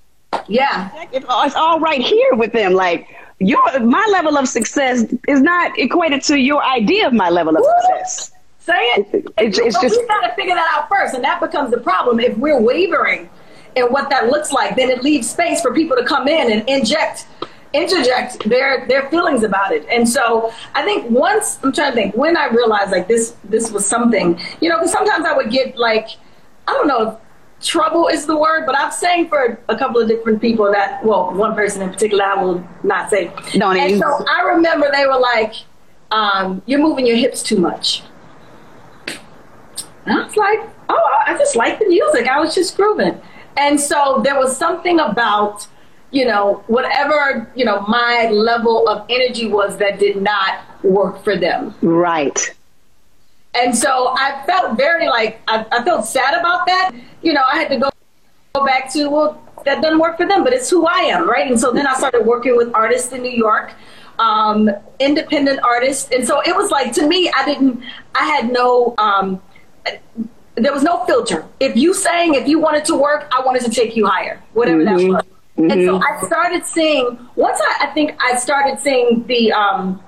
yeah, 0.48 0.90
it's 1.12 1.56
all 1.56 1.80
right 1.80 2.02
here 2.02 2.36
with 2.36 2.54
them. 2.54 2.74
Like 2.74 3.08
your 3.40 3.80
my 3.80 4.08
level 4.12 4.38
of 4.38 4.48
success 4.48 5.06
is 5.28 5.42
not 5.42 5.78
equated 5.78 6.22
to 6.24 6.38
your 6.38 6.64
idea 6.64 7.08
of 7.08 7.14
my 7.14 7.30
level 7.30 7.58
of 7.58 7.64
success. 7.66 8.32
Say 8.62 8.74
it. 8.96 9.08
It's- 9.38 9.58
it's 9.58 9.76
But 9.76 9.82
just- 9.82 10.00
we 10.00 10.08
got 10.08 10.22
to 10.22 10.34
figure 10.36 10.56
that 10.56 10.68
out 10.76 10.88
first, 10.90 11.14
and 11.14 11.24
that 11.24 11.40
becomes 11.40 11.72
the 11.72 11.80
problem. 11.80 12.20
If 12.20 12.38
we're 12.38 12.60
wavering 12.60 13.30
in 13.76 13.86
what 13.86 14.10
that 14.10 14.30
looks 14.30 14.52
like, 14.52 14.76
then 14.76 14.90
it 14.90 15.04
leaves 15.04 15.30
space 15.30 15.62
for 15.62 15.74
people 15.74 15.98
to 15.98 16.04
come 16.04 16.28
in 16.28 16.52
and 16.52 16.68
inject, 16.68 17.26
interject 17.74 18.48
their 18.50 18.86
their 18.88 19.04
feelings 19.10 19.44
about 19.44 19.72
it. 19.72 19.86
And 19.90 20.08
so 20.08 20.52
I 20.76 20.84
think 20.84 21.10
once 21.10 21.58
I'm 21.64 21.72
trying 21.72 21.92
to 21.92 21.96
think 21.96 22.16
when 22.16 22.36
I 22.38 22.48
realized 22.48 22.92
like 22.92 23.08
this 23.08 23.34
this 23.46 23.72
was 23.72 23.86
something, 23.86 24.40
you 24.60 24.70
know, 24.70 24.78
because 24.78 24.92
sometimes 24.92 25.26
I 25.26 25.34
would 25.34 25.50
get 25.52 25.78
like 25.78 26.08
I 26.68 26.74
don't 26.74 26.88
know. 26.88 27.18
Trouble 27.62 28.08
is 28.08 28.26
the 28.26 28.36
word, 28.36 28.66
but 28.66 28.76
I've 28.76 28.94
sang 28.94 29.30
for 29.30 29.60
a 29.70 29.76
couple 29.76 30.02
of 30.02 30.08
different 30.08 30.42
people 30.42 30.72
that, 30.72 31.06
well, 31.06 31.32
one 31.32 31.54
person 31.54 31.84
in 31.84 31.92
particular, 31.92 32.24
I 32.26 32.42
will 32.42 32.64
not 32.82 33.12
say. 33.12 33.32
Don't 33.54 33.78
and 33.78 34.00
so 34.02 34.26
I 34.28 34.42
remember 34.42 34.90
they 34.92 35.06
were 35.06 35.20
like, 35.20 35.54
um, 36.10 36.64
"You're 36.66 36.80
moving 36.80 37.06
your 37.06 37.18
hips 37.18 37.44
too 37.44 37.58
much." 37.58 38.02
And 40.06 40.20
I 40.20 40.24
was 40.24 40.36
like, 40.36 40.60
oh, 40.90 41.24
I 41.26 41.38
just 41.38 41.56
like 41.56 41.80
the 41.80 41.86
music. 41.86 42.28
I 42.28 42.40
was 42.40 42.56
just 42.56 42.76
grooving. 42.76 43.20
And 43.58 43.80
so 43.80 44.22
there 44.24 44.38
was 44.38 44.56
something 44.56 45.00
about, 45.00 45.68
you 46.12 46.26
know, 46.26 46.64
whatever, 46.68 47.52
you 47.56 47.66
know, 47.66 47.82
my 47.82 48.30
level 48.32 48.88
of 48.88 49.06
energy 49.10 49.48
was 49.48 49.78
that 49.78 50.00
did 50.00 50.22
not 50.22 50.62
work 50.84 51.24
for 51.24 51.38
them. 51.38 51.76
Right. 51.82 52.56
And 53.54 53.78
so 53.78 54.14
I 54.18 54.44
felt 54.46 54.78
very 54.78 55.08
like, 55.08 55.42
I, 55.48 55.66
I 55.72 55.84
felt 55.84 56.06
sad 56.06 56.34
about 56.34 56.66
that. 56.66 56.92
You 57.22 57.34
know, 57.34 57.44
I 57.44 57.58
had 57.58 57.70
to 57.70 57.78
go, 57.78 57.90
go 58.56 58.66
back 58.66 58.92
to, 58.94 59.10
well, 59.10 59.42
that 59.66 59.82
doesn't 59.82 60.00
work 60.00 60.18
for 60.18 60.28
them, 60.28 60.44
but 60.44 60.54
it's 60.54 60.70
who 60.70 60.88
I 60.88 61.02
am, 61.02 61.30
right? 61.30 61.50
And 61.50 61.60
so 61.60 61.72
then 61.72 61.86
I 61.86 61.94
started 61.94 62.26
working 62.26 62.56
with 62.56 62.74
artists 62.74 63.12
in 63.12 63.22
New 63.22 63.30
York, 63.30 63.74
um, 64.18 64.70
independent 65.00 65.60
artists. 65.64 66.10
And 66.12 66.26
so 66.26 66.42
it 66.42 66.56
was 66.56 66.72
like, 66.72 66.94
to 66.94 67.08
me, 67.08 67.32
I 67.36 67.46
didn't, 67.46 67.84
I 68.16 68.26
had 68.26 68.52
no, 68.52 68.96
um, 68.98 69.42
there 70.56 70.74
was 70.74 70.84
no 70.84 71.06
filter. 71.06 71.46
If 71.60 71.76
you 71.76 71.94
sang, 71.94 72.36
if 72.36 72.48
you 72.48 72.60
wanted 72.60 72.86
to 72.86 72.96
work, 72.96 73.28
I 73.32 73.44
wanted 73.44 73.64
to 73.64 73.72
take 73.72 73.96
you 73.96 74.06
higher, 74.06 74.42
whatever 74.54 74.84
that 74.84 74.96
was. 74.96 75.24
And 75.58 75.86
so 75.86 76.02
I 76.02 76.22
started 76.26 76.66
seeing, 76.66 77.20
once 77.36 77.60
I, 77.62 77.88
I 77.88 77.94
think 77.94 78.16
I 78.22 78.36
started 78.36 78.80
seeing 78.80 79.26
the, 79.28 79.52
um, 79.52 80.02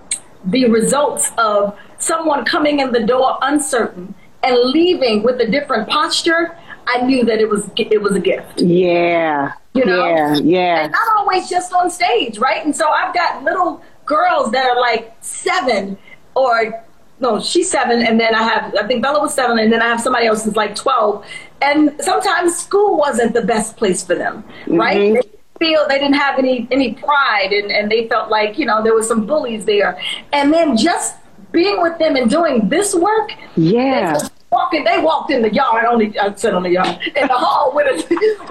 the 0.46 0.66
results 0.70 1.32
of 1.38 1.78
someone 2.00 2.44
coming 2.46 2.80
in 2.80 2.92
the 2.92 3.04
door 3.04 3.38
uncertain 3.42 4.16
and 4.42 4.58
leaving 4.72 5.24
with 5.24 5.40
a 5.42 5.48
different 5.48 5.90
posture, 5.90 6.58
I 6.88 7.02
knew 7.02 7.24
that 7.26 7.40
it 7.40 7.50
was 7.50 7.70
it 7.78 8.02
was 8.02 8.16
a 8.16 8.20
gift. 8.20 8.62
Yeah. 8.62 9.54
You 9.74 9.86
know? 9.86 10.06
Yeah. 10.06 10.36
Yeah. 10.36 10.84
And 10.84 10.92
not 10.92 11.18
always 11.18 11.50
just 11.50 11.72
on 11.74 11.90
stage, 11.90 12.38
right? 12.38 12.64
And 12.66 12.76
so 12.76 12.90
I've 12.90 13.14
got 13.14 13.44
little 13.44 13.82
girls 14.06 14.52
that 14.52 14.66
are 14.66 14.80
like 14.80 15.16
seven 15.22 15.98
or 16.36 16.84
no, 17.24 17.40
she's 17.40 17.70
seven, 17.72 18.02
and 18.02 18.20
then 18.20 18.36
I 18.36 18.44
have 18.44 18.76
I 18.76 18.86
think 18.88 19.02
Bella 19.02 19.20
was 19.22 19.34
seven, 19.34 19.58
and 19.58 19.72
then 19.74 19.82
I 19.82 19.88
have 19.88 20.02
somebody 20.02 20.28
else 20.28 20.44
who's 20.46 20.56
like 20.56 20.76
twelve. 20.76 21.26
And 21.62 21.96
sometimes 22.02 22.56
school 22.58 22.98
wasn't 22.98 23.34
the 23.34 23.42
best 23.42 23.78
place 23.78 24.04
for 24.04 24.16
them, 24.16 24.44
right? 24.68 24.98
Mhm. 24.98 25.22
They 25.60 25.66
feel 25.66 25.88
they 25.88 25.98
didn't 25.98 26.20
have 26.28 26.38
any 26.38 26.68
any 26.70 26.94
pride, 26.94 27.52
and, 27.54 27.72
and 27.72 27.90
they 27.92 28.08
felt 28.10 28.30
like 28.30 28.60
you 28.60 28.66
know 28.66 28.84
there 28.84 28.94
was 28.94 29.08
some 29.08 29.26
bullies 29.26 29.64
there. 29.66 29.98
And 30.34 30.54
then 30.54 30.76
just 30.78 31.16
being 31.52 31.82
with 31.82 31.98
them 32.00 32.16
and 32.16 32.30
doing 32.30 32.68
this 32.70 32.94
work, 32.96 33.32
Yeah. 33.56 34.18
walking 34.52 34.84
they 34.84 35.00
walked 35.00 35.32
in 35.32 35.42
the 35.42 35.54
yard 35.54 35.86
only 35.86 36.08
I 36.20 36.34
said 36.36 36.54
on 36.54 36.64
the 36.64 36.70
yard 36.80 37.00
in 37.16 37.28
the 37.28 37.40
hall 37.46 37.72
with 37.74 37.88
a 37.88 37.96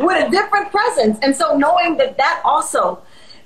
with 0.07 0.27
a 0.27 0.31
different 0.31 0.71
presence 0.77 1.17
and 1.23 1.33
so 1.41 1.57
knowing 1.65 1.97
that 1.99 2.17
that 2.17 2.41
also 2.45 3.01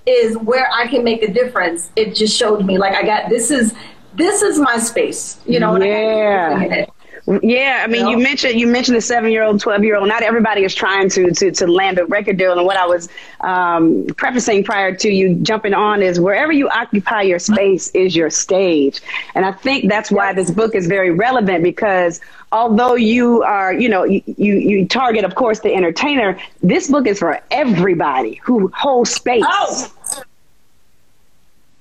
is 0.07 0.39
where 0.39 0.69
I 0.73 0.87
can 0.87 1.03
make 1.05 1.23
a 1.23 1.31
difference 1.41 1.91
it 1.97 2.15
just 2.15 2.35
showed 2.35 2.65
me 2.65 2.79
like 2.79 2.95
I 2.95 3.03
got 3.03 3.29
this 3.29 3.51
is 3.51 3.75
this 4.17 4.43
is 4.43 4.59
my 4.59 4.79
space 4.79 5.39
you 5.47 5.61
know 5.61 5.75
and 5.75 5.85
I 5.85 5.89
got 5.89 6.03
Yeah. 6.03 6.51
everything 6.53 6.73
in 6.73 6.79
it. 6.85 6.91
Yeah, 7.43 7.81
I 7.83 7.89
mean, 7.89 8.07
you 8.07 8.19
mentioned 8.19 8.61
you 8.61 8.69
mentioned 8.69 8.97
the 8.97 9.01
seven 9.01 9.33
year 9.33 9.43
old, 9.43 9.61
twelve 9.61 9.83
year 9.83 9.97
old. 9.97 10.07
Not 10.07 10.23
everybody 10.23 10.63
is 10.63 10.73
trying 10.73 11.09
to 11.11 11.33
to 11.33 11.51
to 11.51 11.67
land 11.67 11.99
a 11.99 12.07
record 12.07 12.37
deal. 12.37 12.53
And 12.53 12.65
what 12.65 12.77
I 12.77 12.87
was 12.87 13.09
um, 13.41 14.07
prefacing 14.17 14.63
prior 14.63 14.95
to 14.95 15.09
you 15.11 15.35
jumping 15.37 15.75
on 15.75 16.03
is 16.03 16.21
wherever 16.21 16.53
you 16.53 16.69
occupy 16.69 17.23
your 17.23 17.41
space 17.41 17.89
is 17.95 18.15
your 18.15 18.31
stage. 18.31 19.01
And 19.35 19.45
I 19.45 19.51
think 19.51 19.89
that's 19.89 20.09
why 20.13 20.35
this 20.35 20.53
book 20.53 20.77
is 20.77 20.87
very 20.87 21.11
relevant 21.11 21.65
because 21.65 22.21
although 22.53 22.95
you 22.95 23.43
are, 23.43 23.73
you 23.73 23.89
know, 23.89 24.05
you 24.05 24.23
you, 24.27 24.55
you 24.55 24.87
target, 24.87 25.25
of 25.25 25.35
course, 25.35 25.59
the 25.59 25.75
entertainer. 25.75 26.39
This 26.63 26.89
book 26.89 27.09
is 27.09 27.19
for 27.19 27.41
everybody 27.51 28.35
who 28.45 28.69
holds 28.69 29.11
space. 29.11 29.43
Oh, 29.49 29.93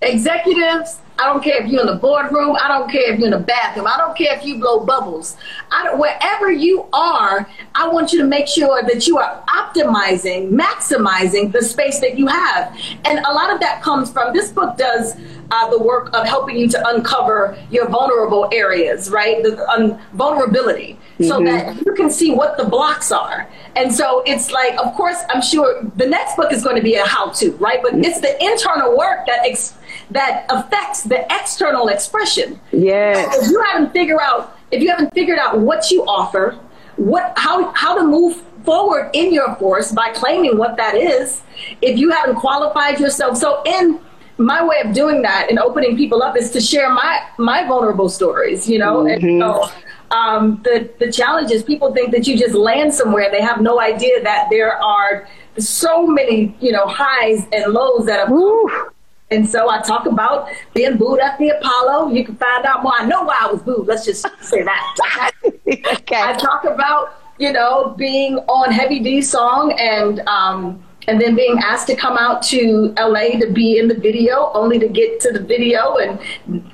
executives. 0.01 0.98
I 1.18 1.32
don't 1.32 1.44
care 1.44 1.64
if 1.64 1.72
you're 1.72 1.82
in 1.82 1.88
the 1.88 1.96
boardroom. 1.96 2.58
I 2.62 2.68
don't 2.68 2.92
care 2.92 3.14
if 3.14 3.20
you're 3.20 3.28
in 3.28 3.32
the 3.32 3.40
bathroom. 3.40 3.88
I 3.88 3.98
don't 3.98 4.18
care 4.18 4.36
if 4.38 4.46
you 4.46 4.60
blow 4.60 4.86
bubbles. 4.86 5.38
I 5.72 5.84
don't, 5.84 5.98
wherever 5.98 6.52
you 6.52 6.88
are, 6.92 7.50
I 7.74 7.88
want 7.88 8.12
you 8.12 8.20
to 8.20 8.26
make 8.26 8.48
sure 8.48 8.84
that 8.84 9.08
you 9.08 9.18
are 9.18 9.44
optimizing, 9.48 10.52
maximizing 10.52 11.52
the 11.52 11.62
space 11.62 12.00
that 12.00 12.18
you 12.18 12.28
have. 12.28 12.78
And 13.06 13.20
a 13.20 13.32
lot 13.32 13.54
of 13.54 13.60
that 13.62 13.82
comes 13.82 14.12
from 14.12 14.34
this 14.34 14.52
book 14.52 14.78
does 14.78 15.16
uh, 15.52 15.70
the 15.70 15.82
work 15.82 16.14
of 16.14 16.26
helping 16.26 16.58
you 16.58 16.68
to 16.68 16.90
uncover 16.90 17.58
your 17.70 17.88
vulnerable 17.88 18.50
areas, 18.52 19.10
right? 19.10 19.42
The 19.42 19.66
um, 19.70 20.00
vulnerability, 20.14 21.00
so 21.22 21.42
that 21.46 21.86
you 21.86 21.94
can 21.94 22.10
see 22.10 22.32
what 22.32 22.58
the 22.58 22.66
blocks 22.66 23.12
are. 23.12 23.48
And 23.78 23.94
so 23.94 24.22
it's 24.26 24.52
like, 24.52 24.78
of 24.84 24.94
course, 24.96 25.18
I'm 25.30 25.42
sure 25.42 25.84
the 25.96 26.08
next 26.08 26.36
book 26.36 26.52
is 26.52 26.62
going 26.64 26.76
to 26.76 26.82
be 26.82 26.96
a 26.96 27.06
how-to, 27.06 27.52
right? 27.54 27.80
But 27.82 27.94
it's 27.96 28.20
the 28.20 28.44
internal 28.44 28.98
work 28.98 29.26
that 29.28 29.46
ex- 29.46 29.76
that 30.12 30.46
affects 30.50 31.04
the 31.04 31.25
external 31.32 31.88
expression. 31.88 32.60
Yes. 32.72 33.44
If 33.44 33.52
you 33.52 33.62
haven't 33.64 33.92
figured 33.92 34.20
out, 34.22 34.58
if 34.72 34.82
you 34.82 34.90
haven't 34.90 35.14
figured 35.14 35.40
out 35.40 35.60
what 35.60 35.92
you 35.92 36.04
offer, 36.06 36.60
what 36.98 37.34
how 37.38 37.72
how 37.74 37.96
to 37.98 38.04
move 38.04 38.42
forward 38.64 39.12
in 39.14 39.34
your 39.34 39.56
force 39.56 39.92
by 39.92 40.10
claiming 40.14 40.58
what 40.58 40.78
that 40.78 40.96
is, 40.96 41.42
if 41.82 41.98
you 41.98 42.12
haven't 42.12 42.36
qualified 42.36 43.00
yourself, 43.00 43.38
so 43.38 43.62
in 43.64 44.00
my 44.38 44.66
way 44.66 44.82
of 44.84 44.94
doing 44.94 45.22
that 45.22 45.48
and 45.50 45.60
opening 45.60 45.96
people 45.96 46.22
up 46.22 46.36
is 46.36 46.52
to 46.52 46.60
share 46.60 46.90
my 46.90 47.22
my 47.38 47.66
vulnerable 47.68 48.10
stories, 48.10 48.68
you 48.68 48.80
know, 48.80 49.06
and 49.06 49.22
so 49.42 49.70
um, 50.12 50.62
the 50.64 50.90
the 51.00 51.12
challenge 51.12 51.52
is 51.52 51.64
people 51.64 51.94
think 51.94 52.12
that 52.12 52.28
you 52.28 52.38
just 52.38 52.54
land 52.54 52.94
somewhere. 52.94 53.30
They 53.32 53.42
have 53.42 53.62
no 53.62 53.80
idea 53.80 54.22
that 54.24 54.48
there 54.50 54.82
are 54.82 55.28
so 55.58 56.06
many, 56.06 56.56
you 56.60 56.72
know, 56.72 56.86
highs 56.86 57.48
and 57.52 57.74
lows 57.74 58.06
that 58.06 58.28
have. 58.28 58.92
And 59.32 59.48
so 59.50 59.70
I 59.70 59.82
talk 59.82 60.05
about 60.05 60.50
being 60.74 60.98
booed 60.98 61.20
at 61.20 61.38
the 61.39 61.50
Apollo. 61.50 62.10
You 62.13 62.24
can 62.24 62.36
find 62.36 62.65
out 62.65 62.84
more. 62.84 62.94
I 62.98 63.05
know 63.05 63.24
why 63.24 63.38
I 63.41 63.51
was 63.51 63.62
booed. 63.62 63.88
Let's 63.88 64.05
just 64.05 64.25
say 64.41 64.63
that. 64.63 65.32
okay. 65.67 66.22
I 66.22 66.34
talk 66.34 66.63
about, 66.65 67.15
you 67.39 67.51
know, 67.51 67.96
being 67.98 68.36
on 68.38 68.72
Heavy 68.72 69.00
D's 69.00 69.29
song 69.29 69.74
and 69.79 70.20
um, 70.27 70.84
and 71.08 71.22
then 71.22 71.36
being 71.36 71.60
asked 71.63 71.88
to 71.88 71.96
come 71.96 72.17
out 72.17 72.41
to 72.44 72.94
LA 72.98 73.38
to 73.39 73.51
be 73.51 73.77
in 73.77 73.88
the 73.88 73.94
video, 73.96 74.51
only 74.53 74.79
to 74.79 74.88
get 74.88 75.20
to 75.22 75.32
the 75.32 75.39
video 75.39 75.98
and 75.98 76.20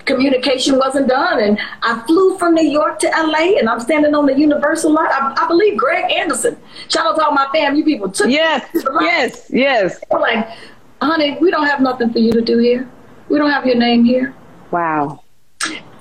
communication 0.06 0.78
wasn't 0.78 1.08
done. 1.10 1.42
And 1.42 1.60
I 1.84 2.02
flew 2.08 2.38
from 2.38 2.54
New 2.56 2.68
York 2.68 3.00
to 3.00 3.08
LA 3.08 3.58
and 3.60 3.68
I'm 3.68 3.80
standing 3.82 4.16
on 4.16 4.26
the 4.26 4.38
Universal 4.38 4.94
lot. 4.94 5.12
I, 5.12 5.34
I 5.38 5.48
believe 5.48 5.78
Greg 5.78 6.12
Anderson. 6.14 6.58
Shout 6.88 7.06
out 7.08 7.16
to 7.18 7.26
all 7.26 7.34
my 7.34 7.48
family 7.54 7.84
people 7.84 8.10
took 8.10 8.30
Yes. 8.30 8.70
to 8.72 8.80
the 8.80 8.92
lot. 8.92 9.04
Yes. 9.04 9.48
Yes. 9.50 10.00
Like, 10.12 10.48
honey, 11.02 11.38
we 11.42 11.52
don't 11.52 11.66
have 11.68 11.82
nothing 11.82 12.12
for 12.12 12.20
you 12.20 12.32
to 12.32 12.42
do 12.42 12.58
here. 12.60 12.90
We 13.30 13.38
don't 13.38 13.52
have 13.52 13.66
your 13.66 13.76
name 13.76 14.04
here. 14.06 14.34
Wow. 14.72 15.24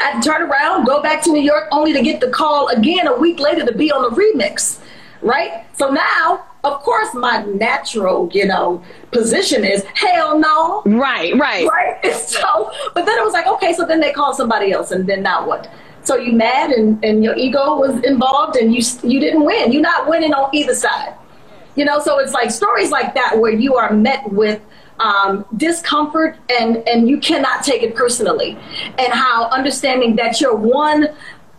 I 0.03 0.21
turn 0.21 0.43
around, 0.43 0.85
go 0.87 1.03
back 1.03 1.23
to 1.25 1.33
New 1.33 1.43
York, 1.43 1.69
only 1.73 1.93
to 1.93 2.03
get 2.03 2.21
the 2.21 2.31
call 2.31 2.69
again 2.69 3.07
a 3.07 3.17
week 3.17 3.39
later 3.39 3.67
to 3.67 3.73
be 3.75 3.93
on 3.93 4.03
the 4.03 4.11
remix, 4.11 4.81
right? 5.21 5.67
So 5.77 5.91
now, 5.91 6.47
of 6.65 6.81
course, 6.81 7.09
my 7.15 7.43
natural, 7.45 8.31
you 8.33 8.47
know, 8.47 8.83
position 9.13 9.65
is 9.65 9.85
hell 9.95 10.39
no, 10.39 10.83
Right. 10.87 11.35
Right. 11.37 11.67
right? 11.67 11.99
So, 12.17 12.71
but 12.95 13.05
then 13.07 13.19
it 13.19 13.25
was 13.25 13.33
like, 13.33 13.47
okay, 13.47 13.75
so 13.75 13.85
then 13.85 14.01
they 14.01 14.13
call 14.13 14.35
somebody 14.35 14.73
else, 14.73 14.91
and 14.91 15.07
then 15.07 15.23
now 15.23 15.47
what? 15.47 15.71
So 16.03 16.17
you 16.17 16.33
mad 16.33 16.71
and, 16.71 17.03
and 17.05 17.23
your 17.23 17.37
ego 17.37 17.77
was 17.77 18.03
involved 18.05 18.57
and 18.57 18.75
you 18.75 18.83
you 19.03 19.21
didn't 19.21 19.45
win. 19.45 19.71
You're 19.71 19.83
not 19.83 20.09
winning 20.09 20.33
on 20.33 20.55
either 20.55 20.75
side. 20.75 21.15
You 21.77 21.85
know, 21.85 22.01
so 22.01 22.19
it's 22.19 22.33
like 22.33 22.51
stories 22.51 22.91
like 22.91 23.15
that 23.15 23.39
where 23.39 23.53
you 23.53 23.77
are 23.77 23.93
met 23.93 24.31
with 24.33 24.61
um, 25.01 25.45
discomfort 25.57 26.37
and 26.59 26.87
and 26.89 27.09
you 27.09 27.19
cannot 27.19 27.65
take 27.65 27.83
it 27.83 27.95
personally, 27.95 28.57
and 28.99 29.13
how 29.13 29.49
understanding 29.51 30.17
that 30.17 30.41
your 30.41 30.55
one 30.55 31.09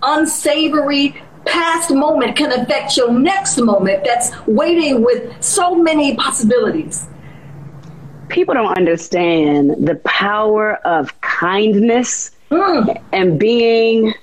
unsavory 0.04 1.22
past 1.46 1.92
moment 1.92 2.36
can 2.36 2.52
affect 2.52 2.96
your 2.98 3.12
next 3.12 3.58
moment 3.60 4.04
that's 4.06 4.32
waiting 4.46 5.04
with 5.04 5.44
so 5.44 5.76
many 5.76 6.16
possibilities. 6.16 7.08
People 8.30 8.54
don't 8.54 8.78
understand 8.78 9.88
the 9.88 9.96
power 10.06 10.76
of 10.86 11.20
kindness 11.22 12.32
Mm. 12.52 13.02
and 13.14 13.40
being 13.40 14.14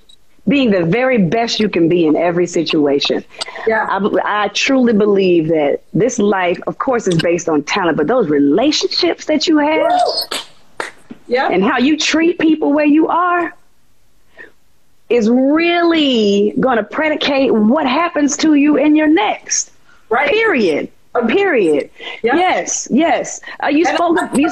being 0.48 0.70
the 0.70 0.84
very 0.84 1.18
best 1.18 1.60
you 1.60 1.68
can 1.68 1.88
be 1.88 2.06
in 2.06 2.16
every 2.16 2.46
situation. 2.46 3.22
Yeah. 3.66 3.86
I, 3.90 4.44
I 4.44 4.48
truly 4.48 4.92
believe 4.94 5.48
that 5.48 5.82
this 5.92 6.18
life, 6.18 6.58
of 6.66 6.78
course, 6.78 7.06
is 7.06 7.20
based 7.22 7.48
on 7.48 7.62
talent, 7.64 7.96
but 7.98 8.06
those 8.06 8.28
relationships 8.28 9.26
that 9.26 9.46
you 9.46 9.58
have 9.58 9.92
Yeah. 11.26 11.50
and 11.50 11.62
how 11.62 11.78
you 11.78 11.96
treat 11.98 12.38
people 12.38 12.72
where 12.72 12.86
you 12.86 13.08
are 13.08 13.54
is 15.10 15.28
really 15.30 16.54
going 16.60 16.76
to 16.76 16.82
predicate 16.84 17.52
what 17.52 17.86
happens 17.86 18.36
to 18.38 18.54
you 18.54 18.76
in 18.76 18.94
your 18.96 19.06
next. 19.06 19.70
right. 20.10 20.30
Period. 20.30 20.90
Period. 21.26 21.90
Yeah. 22.22 22.36
Yes, 22.36 22.86
yes. 22.92 23.40
Uh, 23.62 23.66
you 23.68 23.84
And- 23.88 23.96
spoke. 23.96 24.18
You, 24.36 24.48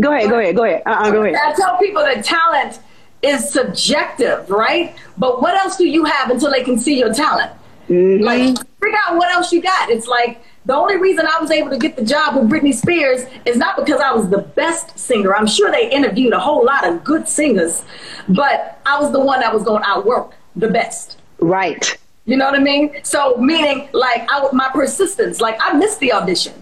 go 0.00 0.12
ahead. 0.12 0.28
Go 0.30 0.38
ahead. 0.40 0.56
Go 0.56 0.64
ahead. 0.64 0.82
Uh-uh, 0.84 1.10
go 1.12 1.22
ahead. 1.22 1.36
I 1.36 1.52
tell 1.54 1.78
people 1.78 2.02
that 2.02 2.24
talent 2.24 2.80
is 3.22 3.50
subjective, 3.50 4.50
right? 4.50 4.94
But 5.16 5.40
what 5.40 5.54
else 5.54 5.76
do 5.76 5.86
you 5.86 6.04
have 6.04 6.30
until 6.30 6.50
they 6.50 6.64
can 6.64 6.78
see 6.78 6.98
your 6.98 7.14
talent? 7.14 7.52
Mm-hmm. 7.88 8.24
Like, 8.24 8.56
figure 8.80 8.98
out 9.06 9.16
what 9.16 9.30
else 9.30 9.52
you 9.52 9.62
got. 9.62 9.90
It's 9.90 10.06
like 10.06 10.42
the 10.64 10.74
only 10.74 10.96
reason 10.96 11.26
I 11.26 11.40
was 11.40 11.50
able 11.50 11.70
to 11.70 11.78
get 11.78 11.96
the 11.96 12.04
job 12.04 12.36
with 12.36 12.48
Britney 12.48 12.74
Spears 12.74 13.24
is 13.44 13.56
not 13.56 13.76
because 13.76 14.00
I 14.00 14.12
was 14.12 14.28
the 14.30 14.38
best 14.38 14.98
singer. 14.98 15.34
I'm 15.34 15.46
sure 15.46 15.70
they 15.70 15.90
interviewed 15.90 16.32
a 16.32 16.38
whole 16.38 16.64
lot 16.64 16.86
of 16.86 17.02
good 17.02 17.28
singers, 17.28 17.84
but 18.28 18.80
I 18.86 19.00
was 19.00 19.12
the 19.12 19.20
one 19.20 19.40
that 19.40 19.52
was 19.52 19.64
going 19.64 19.82
to 19.82 19.88
outwork 19.88 20.34
the 20.54 20.68
best. 20.68 21.18
Right. 21.40 21.98
You 22.24 22.36
know 22.36 22.44
what 22.44 22.54
I 22.54 22.62
mean? 22.62 22.94
So 23.02 23.36
meaning 23.36 23.88
like 23.92 24.28
I 24.30 24.48
my 24.52 24.70
persistence. 24.72 25.40
Like 25.40 25.58
I 25.60 25.72
missed 25.72 25.98
the 25.98 26.12
audition. 26.12 26.54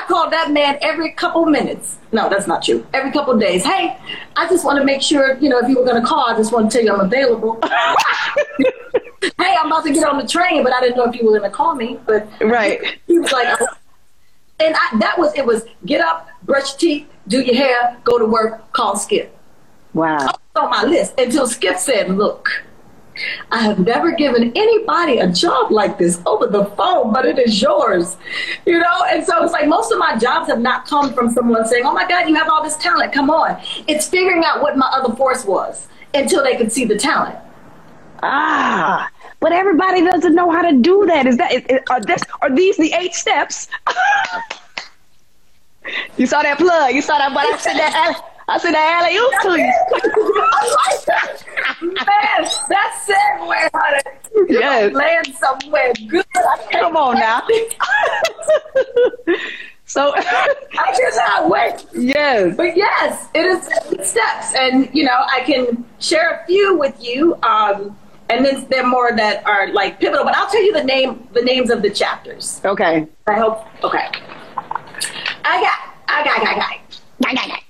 I 0.00 0.06
called 0.06 0.32
that 0.32 0.50
man 0.50 0.78
every 0.80 1.12
couple 1.12 1.44
minutes. 1.46 1.98
No, 2.12 2.28
that's 2.28 2.46
not 2.46 2.62
true. 2.62 2.86
Every 2.94 3.12
couple 3.12 3.36
days. 3.38 3.64
Hey, 3.64 3.96
I 4.36 4.48
just 4.48 4.64
want 4.64 4.78
to 4.78 4.84
make 4.84 5.02
sure, 5.02 5.36
you 5.38 5.48
know, 5.48 5.58
if 5.58 5.68
you 5.68 5.78
were 5.78 5.84
going 5.84 6.00
to 6.00 6.06
call, 6.06 6.26
I 6.28 6.36
just 6.36 6.52
want 6.52 6.70
to 6.70 6.76
tell 6.78 6.84
you 6.84 6.92
I'm 6.94 7.00
available. 7.00 7.58
hey, 7.62 9.54
I'm 9.58 9.66
about 9.66 9.84
to 9.84 9.92
get 9.92 10.08
on 10.08 10.18
the 10.18 10.26
train, 10.26 10.62
but 10.62 10.72
I 10.72 10.80
didn't 10.80 10.96
know 10.96 11.04
if 11.04 11.14
you 11.14 11.24
were 11.26 11.38
going 11.38 11.50
to 11.50 11.54
call 11.54 11.74
me. 11.74 11.98
But 12.06 12.26
Right. 12.40 12.98
he 13.06 13.18
was 13.18 13.30
like, 13.32 13.48
oh. 13.60 13.66
and 14.60 14.74
I, 14.74 14.98
that 15.00 15.18
was 15.18 15.34
it. 15.34 15.44
Was 15.44 15.64
get 15.84 16.00
up, 16.00 16.28
brush 16.44 16.70
your 16.72 16.78
teeth, 16.78 17.08
do 17.28 17.40
your 17.42 17.54
hair, 17.54 17.96
go 18.04 18.18
to 18.18 18.24
work, 18.24 18.72
call 18.72 18.96
Skip 18.96 19.36
Wow. 19.92 20.28
on 20.56 20.70
my 20.70 20.84
list 20.84 21.18
until 21.18 21.46
Skip 21.46 21.76
said, 21.78 22.08
Look, 22.10 22.48
I 23.50 23.62
have 23.62 23.78
never 23.78 24.12
given 24.12 24.52
anybody 24.54 25.18
a 25.18 25.28
job 25.28 25.70
like 25.70 25.98
this 25.98 26.20
over 26.26 26.46
the 26.46 26.66
phone, 26.76 27.12
but 27.12 27.26
it 27.26 27.38
is 27.38 27.60
yours. 27.60 28.16
You 28.66 28.78
know? 28.78 29.04
And 29.08 29.24
so 29.24 29.42
it's 29.42 29.52
like 29.52 29.68
most 29.68 29.92
of 29.92 29.98
my 29.98 30.16
jobs 30.16 30.48
have 30.48 30.60
not 30.60 30.86
come 30.86 31.12
from 31.12 31.30
someone 31.30 31.66
saying, 31.66 31.84
Oh 31.84 31.92
my 31.92 32.08
God, 32.08 32.28
you 32.28 32.34
have 32.34 32.48
all 32.48 32.62
this 32.62 32.76
talent, 32.76 33.12
come 33.12 33.30
on. 33.30 33.60
It's 33.86 34.08
figuring 34.08 34.44
out 34.44 34.62
what 34.62 34.76
my 34.76 34.88
other 34.92 35.14
force 35.14 35.44
was 35.44 35.88
until 36.14 36.42
they 36.42 36.56
could 36.56 36.72
see 36.72 36.84
the 36.84 36.96
talent. 36.96 37.36
Ah. 38.22 39.10
But 39.40 39.52
everybody 39.52 40.04
doesn't 40.04 40.34
know 40.34 40.50
how 40.50 40.62
to 40.62 40.76
do 40.76 41.06
that. 41.06 41.26
Is 41.26 41.36
that 41.38 41.52
is, 41.52 41.62
is- 41.68 41.80
are 41.88 42.00
this 42.00 42.22
are 42.42 42.54
these 42.54 42.76
the 42.76 42.92
eight 42.92 43.14
steps? 43.14 43.68
you 46.18 46.26
saw 46.26 46.42
that 46.42 46.58
plug. 46.58 46.94
You 46.94 47.00
saw 47.00 47.16
that. 47.18 47.32
But 47.32 47.46
I 47.46 47.56
said 47.56 47.74
that. 47.74 48.29
Alley- 48.50 48.54
I 48.54 48.58
said 48.58 48.74
that 48.74 49.02
alley 49.02 49.16
oop 49.16 49.32
to 49.42 49.50
you. 49.60 49.72
I 50.42 50.76
like 50.88 51.04
that. 51.06 51.44
Man, 51.82 52.40
that 52.68 52.90
segue, 53.06 53.70
honey. 53.74 54.00
You 54.48 54.58
Yes. 54.60 54.92
land 54.92 55.26
somewhere 55.38 55.92
good. 56.08 56.24
Come 56.72 56.96
on 56.96 57.14
now. 57.16 57.42
so 59.86 60.12
I 60.16 60.94
cannot 60.96 61.48
wait. 61.50 61.84
yes. 61.94 62.56
But 62.56 62.76
yes, 62.76 63.28
it 63.34 63.44
is 63.46 63.64
steps, 64.08 64.54
and 64.54 64.88
you 64.94 65.04
know 65.04 65.24
I 65.32 65.40
can 65.40 65.84
share 65.98 66.30
a 66.42 66.46
few 66.46 66.76
with 66.78 66.94
you, 67.02 67.34
um, 67.42 67.96
and 68.28 68.44
then 68.44 68.66
there 68.70 68.82
are 68.84 68.86
more 68.86 69.12
that 69.16 69.44
are 69.46 69.68
like 69.72 69.98
pivotal. 70.00 70.24
But 70.24 70.36
I'll 70.36 70.48
tell 70.50 70.62
you 70.62 70.72
the 70.72 70.84
name, 70.84 71.28
the 71.32 71.42
names 71.42 71.70
of 71.70 71.82
the 71.82 71.90
chapters. 71.90 72.60
Okay. 72.64 73.06
I 73.26 73.34
hope. 73.34 73.66
Okay. 73.84 74.06
I 75.44 75.60
got. 75.60 75.78
I 76.08 76.24
got. 76.24 76.38
I 76.40 76.54
got. 76.54 76.72
I 77.26 77.34
got. 77.34 77.50
I 77.50 77.60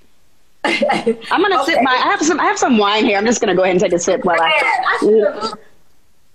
I'm 0.64 1.40
gonna 1.42 1.64
sip 1.64 1.79
my. 1.83 1.90
I 1.92 2.11
have 2.11 2.20
some. 2.23 2.38
I 2.40 2.44
have 2.44 2.59
some 2.59 2.77
wine 2.79 3.05
here. 3.05 3.16
I'm 3.16 3.25
just 3.27 3.40
gonna 3.40 3.55
go 3.55 3.62
ahead 3.62 3.73
and 3.77 3.81
take 3.81 3.92
a 3.92 3.99
sip 3.99 4.25
while 4.25 4.37
Man, 4.38 4.51
I. 4.53 4.99
I 5.03 5.53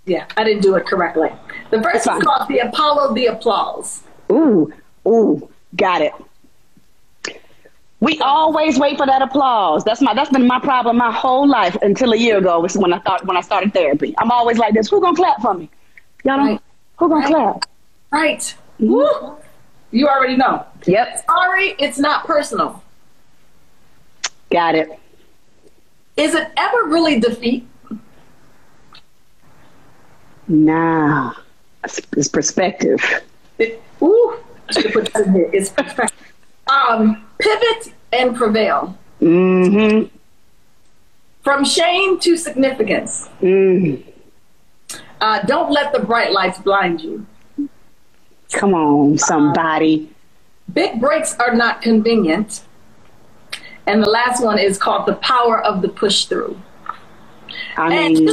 Yeah, 0.05 0.25
I 0.37 0.43
didn't 0.43 0.61
do 0.63 0.75
it 0.75 0.85
correctly. 0.87 1.29
The 1.69 1.81
first 1.81 2.05
fine. 2.05 2.17
is 2.17 2.23
called 2.23 2.47
the 2.49 2.59
Apollo 2.59 3.13
the 3.13 3.27
Applause. 3.27 4.01
Ooh, 4.31 4.73
ooh, 5.07 5.47
got 5.75 6.01
it. 6.01 6.13
We 7.99 8.19
always 8.19 8.77
wait 8.77 8.97
for 8.97 9.05
that 9.05 9.21
applause. 9.21 9.83
That's 9.83 10.01
my. 10.01 10.13
That's 10.13 10.29
been 10.31 10.47
my 10.47 10.59
problem 10.59 10.97
my 10.97 11.11
whole 11.11 11.47
life 11.47 11.75
until 11.81 12.13
a 12.13 12.17
year 12.17 12.37
ago. 12.37 12.59
Was 12.59 12.75
when 12.75 12.93
I 12.93 12.99
thought 12.99 13.25
when 13.25 13.37
I 13.37 13.41
started 13.41 13.73
therapy. 13.73 14.15
I'm 14.17 14.31
always 14.31 14.57
like 14.57 14.73
this. 14.73 14.89
Who 14.89 15.01
gonna 15.01 15.15
clap 15.15 15.41
for 15.41 15.53
me? 15.53 15.69
Y'all 16.23 16.37
know? 16.37 16.43
Right. 16.53 16.61
Who 16.97 17.09
gonna 17.09 17.21
Right. 17.21 17.33
clap? 17.33 17.65
Right. 18.11 18.55
Mm-hmm. 18.81 18.87
Woo. 18.87 19.37
You 19.91 20.07
already 20.07 20.35
know. 20.35 20.65
Yep, 20.85 21.25
Sorry, 21.25 21.75
it's 21.79 21.97
not 21.97 22.25
personal. 22.25 22.83
Got 24.49 24.75
it. 24.75 24.89
Is 26.17 26.33
it 26.33 26.49
ever 26.55 26.85
really 26.85 27.19
defeat? 27.19 27.67
Nah, 30.47 31.33
it's, 31.83 32.27
perspective. 32.27 32.99
It, 33.57 33.81
ooh, 34.01 34.37
I 34.69 34.73
should 34.73 34.93
put 34.93 35.11
that 35.13 35.27
in 35.27 35.33
here. 35.33 35.49
It's 35.51 35.69
perfect. 35.69 36.13
Um, 36.67 37.25
pivot 37.39 37.93
and 38.13 38.35
prevail. 38.35 38.97
Mm-hmm. 39.21 40.15
From 41.43 41.65
shame 41.65 42.19
to 42.19 42.37
significance. 42.37 43.29
Mm. 43.41 44.03
Uh, 45.21 45.41
don't 45.43 45.71
let 45.71 45.93
the 45.93 45.99
bright 45.99 46.31
lights 46.31 46.59
blind 46.59 47.01
you. 47.01 47.25
Come 48.51 48.73
on, 48.73 49.17
somebody. 49.17 50.11
Big 50.73 50.99
breaks 50.99 51.35
are 51.39 51.53
not 51.53 51.81
convenient. 51.81 52.63
And 53.87 54.01
the 54.01 54.09
last 54.09 54.43
one 54.43 54.57
is 54.59 54.77
called 54.77 55.05
the 55.05 55.15
power 55.15 55.61
of 55.61 55.81
the 55.81 55.89
push 55.89 56.25
through. 56.25 56.59
I 57.77 57.93
And 57.93 58.13
mean, 58.15 58.27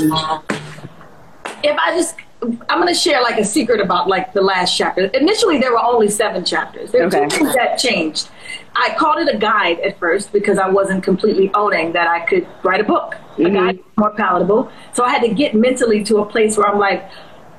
if 1.64 1.76
I 1.78 1.94
just, 1.94 2.16
I'm 2.42 2.80
going 2.80 2.88
to 2.88 2.94
share 2.94 3.22
like 3.22 3.38
a 3.38 3.44
secret 3.44 3.80
about 3.80 4.08
like 4.08 4.32
the 4.32 4.40
last 4.40 4.76
chapter. 4.76 5.04
Initially, 5.06 5.58
there 5.58 5.70
were 5.72 5.82
only 5.82 6.08
seven 6.08 6.44
chapters. 6.44 6.90
There 6.90 7.02
were 7.02 7.06
Okay. 7.08 7.28
two 7.28 7.36
things 7.44 7.54
that 7.54 7.78
changed. 7.78 8.30
I 8.74 8.94
called 8.98 9.18
it 9.18 9.32
a 9.34 9.38
guide 9.38 9.78
at 9.80 9.98
first 9.98 10.32
because 10.32 10.58
I 10.58 10.68
wasn't 10.68 11.04
completely 11.04 11.50
owning 11.54 11.92
that 11.92 12.08
I 12.08 12.20
could 12.20 12.46
write 12.62 12.80
a 12.80 12.84
book. 12.84 13.16
A 13.38 13.48
guide 13.48 13.78
more 13.96 14.10
palatable. 14.10 14.70
So 14.94 15.04
I 15.04 15.10
had 15.10 15.22
to 15.22 15.28
get 15.32 15.54
mentally 15.54 16.02
to 16.04 16.18
a 16.18 16.26
place 16.26 16.56
where 16.56 16.66
I'm 16.68 16.78
like, 16.78 17.08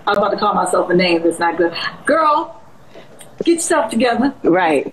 I'm 0.07 0.17
about 0.17 0.29
to 0.31 0.37
call 0.37 0.53
myself 0.53 0.89
a 0.89 0.93
name 0.95 1.21
that's 1.23 1.39
not 1.39 1.57
good. 1.57 1.73
Girl, 2.05 2.61
get 3.43 3.53
yourself 3.55 3.89
together. 3.89 4.33
right? 4.43 4.91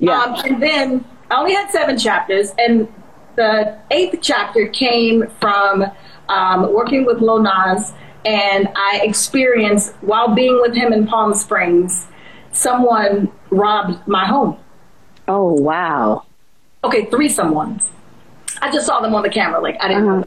Yeah. 0.00 0.20
Um, 0.20 0.34
and 0.44 0.62
then 0.62 1.04
I 1.30 1.38
only 1.38 1.54
had 1.54 1.70
seven 1.70 1.98
chapters, 1.98 2.52
and 2.58 2.88
the 3.36 3.78
eighth 3.90 4.18
chapter 4.22 4.68
came 4.68 5.28
from 5.40 5.84
um, 6.28 6.72
working 6.72 7.04
with 7.04 7.20
Lil 7.20 7.42
Nas, 7.42 7.92
and 8.24 8.68
I 8.76 9.00
experienced 9.02 9.94
while 10.00 10.34
being 10.34 10.60
with 10.60 10.74
him 10.74 10.92
in 10.92 11.06
Palm 11.06 11.34
Springs, 11.34 12.06
someone 12.52 13.30
robbed 13.50 14.06
my 14.06 14.26
home. 14.26 14.58
Oh 15.28 15.52
wow. 15.52 16.24
Okay, 16.82 17.06
three 17.06 17.28
someones. 17.28 17.84
I 18.60 18.70
just 18.72 18.86
saw 18.86 19.00
them 19.00 19.14
on 19.14 19.22
the 19.22 19.30
camera, 19.30 19.60
like 19.60 19.76
I 19.80 19.88
didn't. 19.88 20.08
Uh-huh. 20.08 20.20
know. 20.20 20.26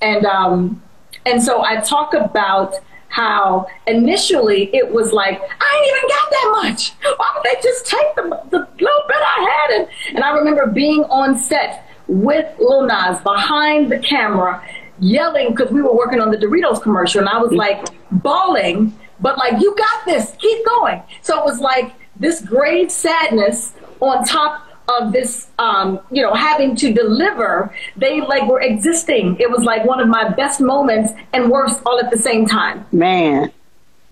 And 0.00 0.26
um, 0.26 0.82
and 1.26 1.42
so 1.42 1.62
I 1.64 1.80
talk 1.80 2.14
about 2.14 2.74
how 3.14 3.64
initially 3.86 4.74
it 4.74 4.92
was 4.92 5.12
like 5.12 5.40
I 5.40 5.76
ain't 5.76 5.96
even 5.96 6.08
got 6.08 6.30
that 6.30 6.48
much. 6.62 6.90
Why 7.16 7.30
would 7.34 7.44
they 7.44 7.62
just 7.62 7.86
take 7.86 8.14
the, 8.16 8.22
the 8.50 8.58
little 8.58 9.04
bit 9.06 9.16
I 9.16 9.60
had? 9.68 9.78
And, 9.78 9.88
and 10.16 10.24
I 10.24 10.36
remember 10.36 10.66
being 10.66 11.04
on 11.04 11.38
set 11.38 11.88
with 12.08 12.46
Lil 12.58 12.86
Nas 12.86 13.20
behind 13.22 13.92
the 13.92 14.00
camera, 14.00 14.68
yelling 14.98 15.54
because 15.54 15.70
we 15.70 15.80
were 15.80 15.94
working 15.94 16.20
on 16.20 16.32
the 16.32 16.36
Doritos 16.36 16.82
commercial, 16.82 17.20
and 17.20 17.28
I 17.28 17.38
was 17.38 17.52
like 17.52 17.86
bawling, 18.10 18.92
but 19.20 19.38
like 19.38 19.62
you 19.62 19.76
got 19.76 20.04
this, 20.06 20.34
keep 20.40 20.66
going. 20.66 21.00
So 21.22 21.38
it 21.38 21.44
was 21.44 21.60
like 21.60 21.92
this 22.16 22.40
grave 22.40 22.90
sadness 22.90 23.74
on 24.00 24.24
top 24.24 24.66
of 24.88 25.12
this, 25.12 25.48
um, 25.58 25.98
you 26.10 26.22
know, 26.22 26.34
having 26.34 26.76
to 26.76 26.92
deliver, 26.92 27.74
they 27.96 28.20
like 28.20 28.46
were 28.48 28.60
existing. 28.60 29.36
It 29.40 29.50
was 29.50 29.64
like 29.64 29.84
one 29.84 30.00
of 30.00 30.08
my 30.08 30.28
best 30.28 30.60
moments 30.60 31.12
and 31.32 31.50
worst 31.50 31.80
all 31.86 31.98
at 31.98 32.10
the 32.10 32.18
same 32.18 32.46
time. 32.46 32.86
Man. 32.92 33.50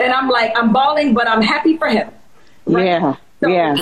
And 0.01 0.13
I'm 0.13 0.29
like, 0.29 0.53
I'm 0.57 0.73
bawling, 0.73 1.15
but 1.15 1.29
I'm 1.29 1.43
happy 1.43 1.77
for 1.77 1.89
him. 1.89 2.11
Yeah. 2.67 3.17
So 3.41 3.49
yeah. 3.49 3.77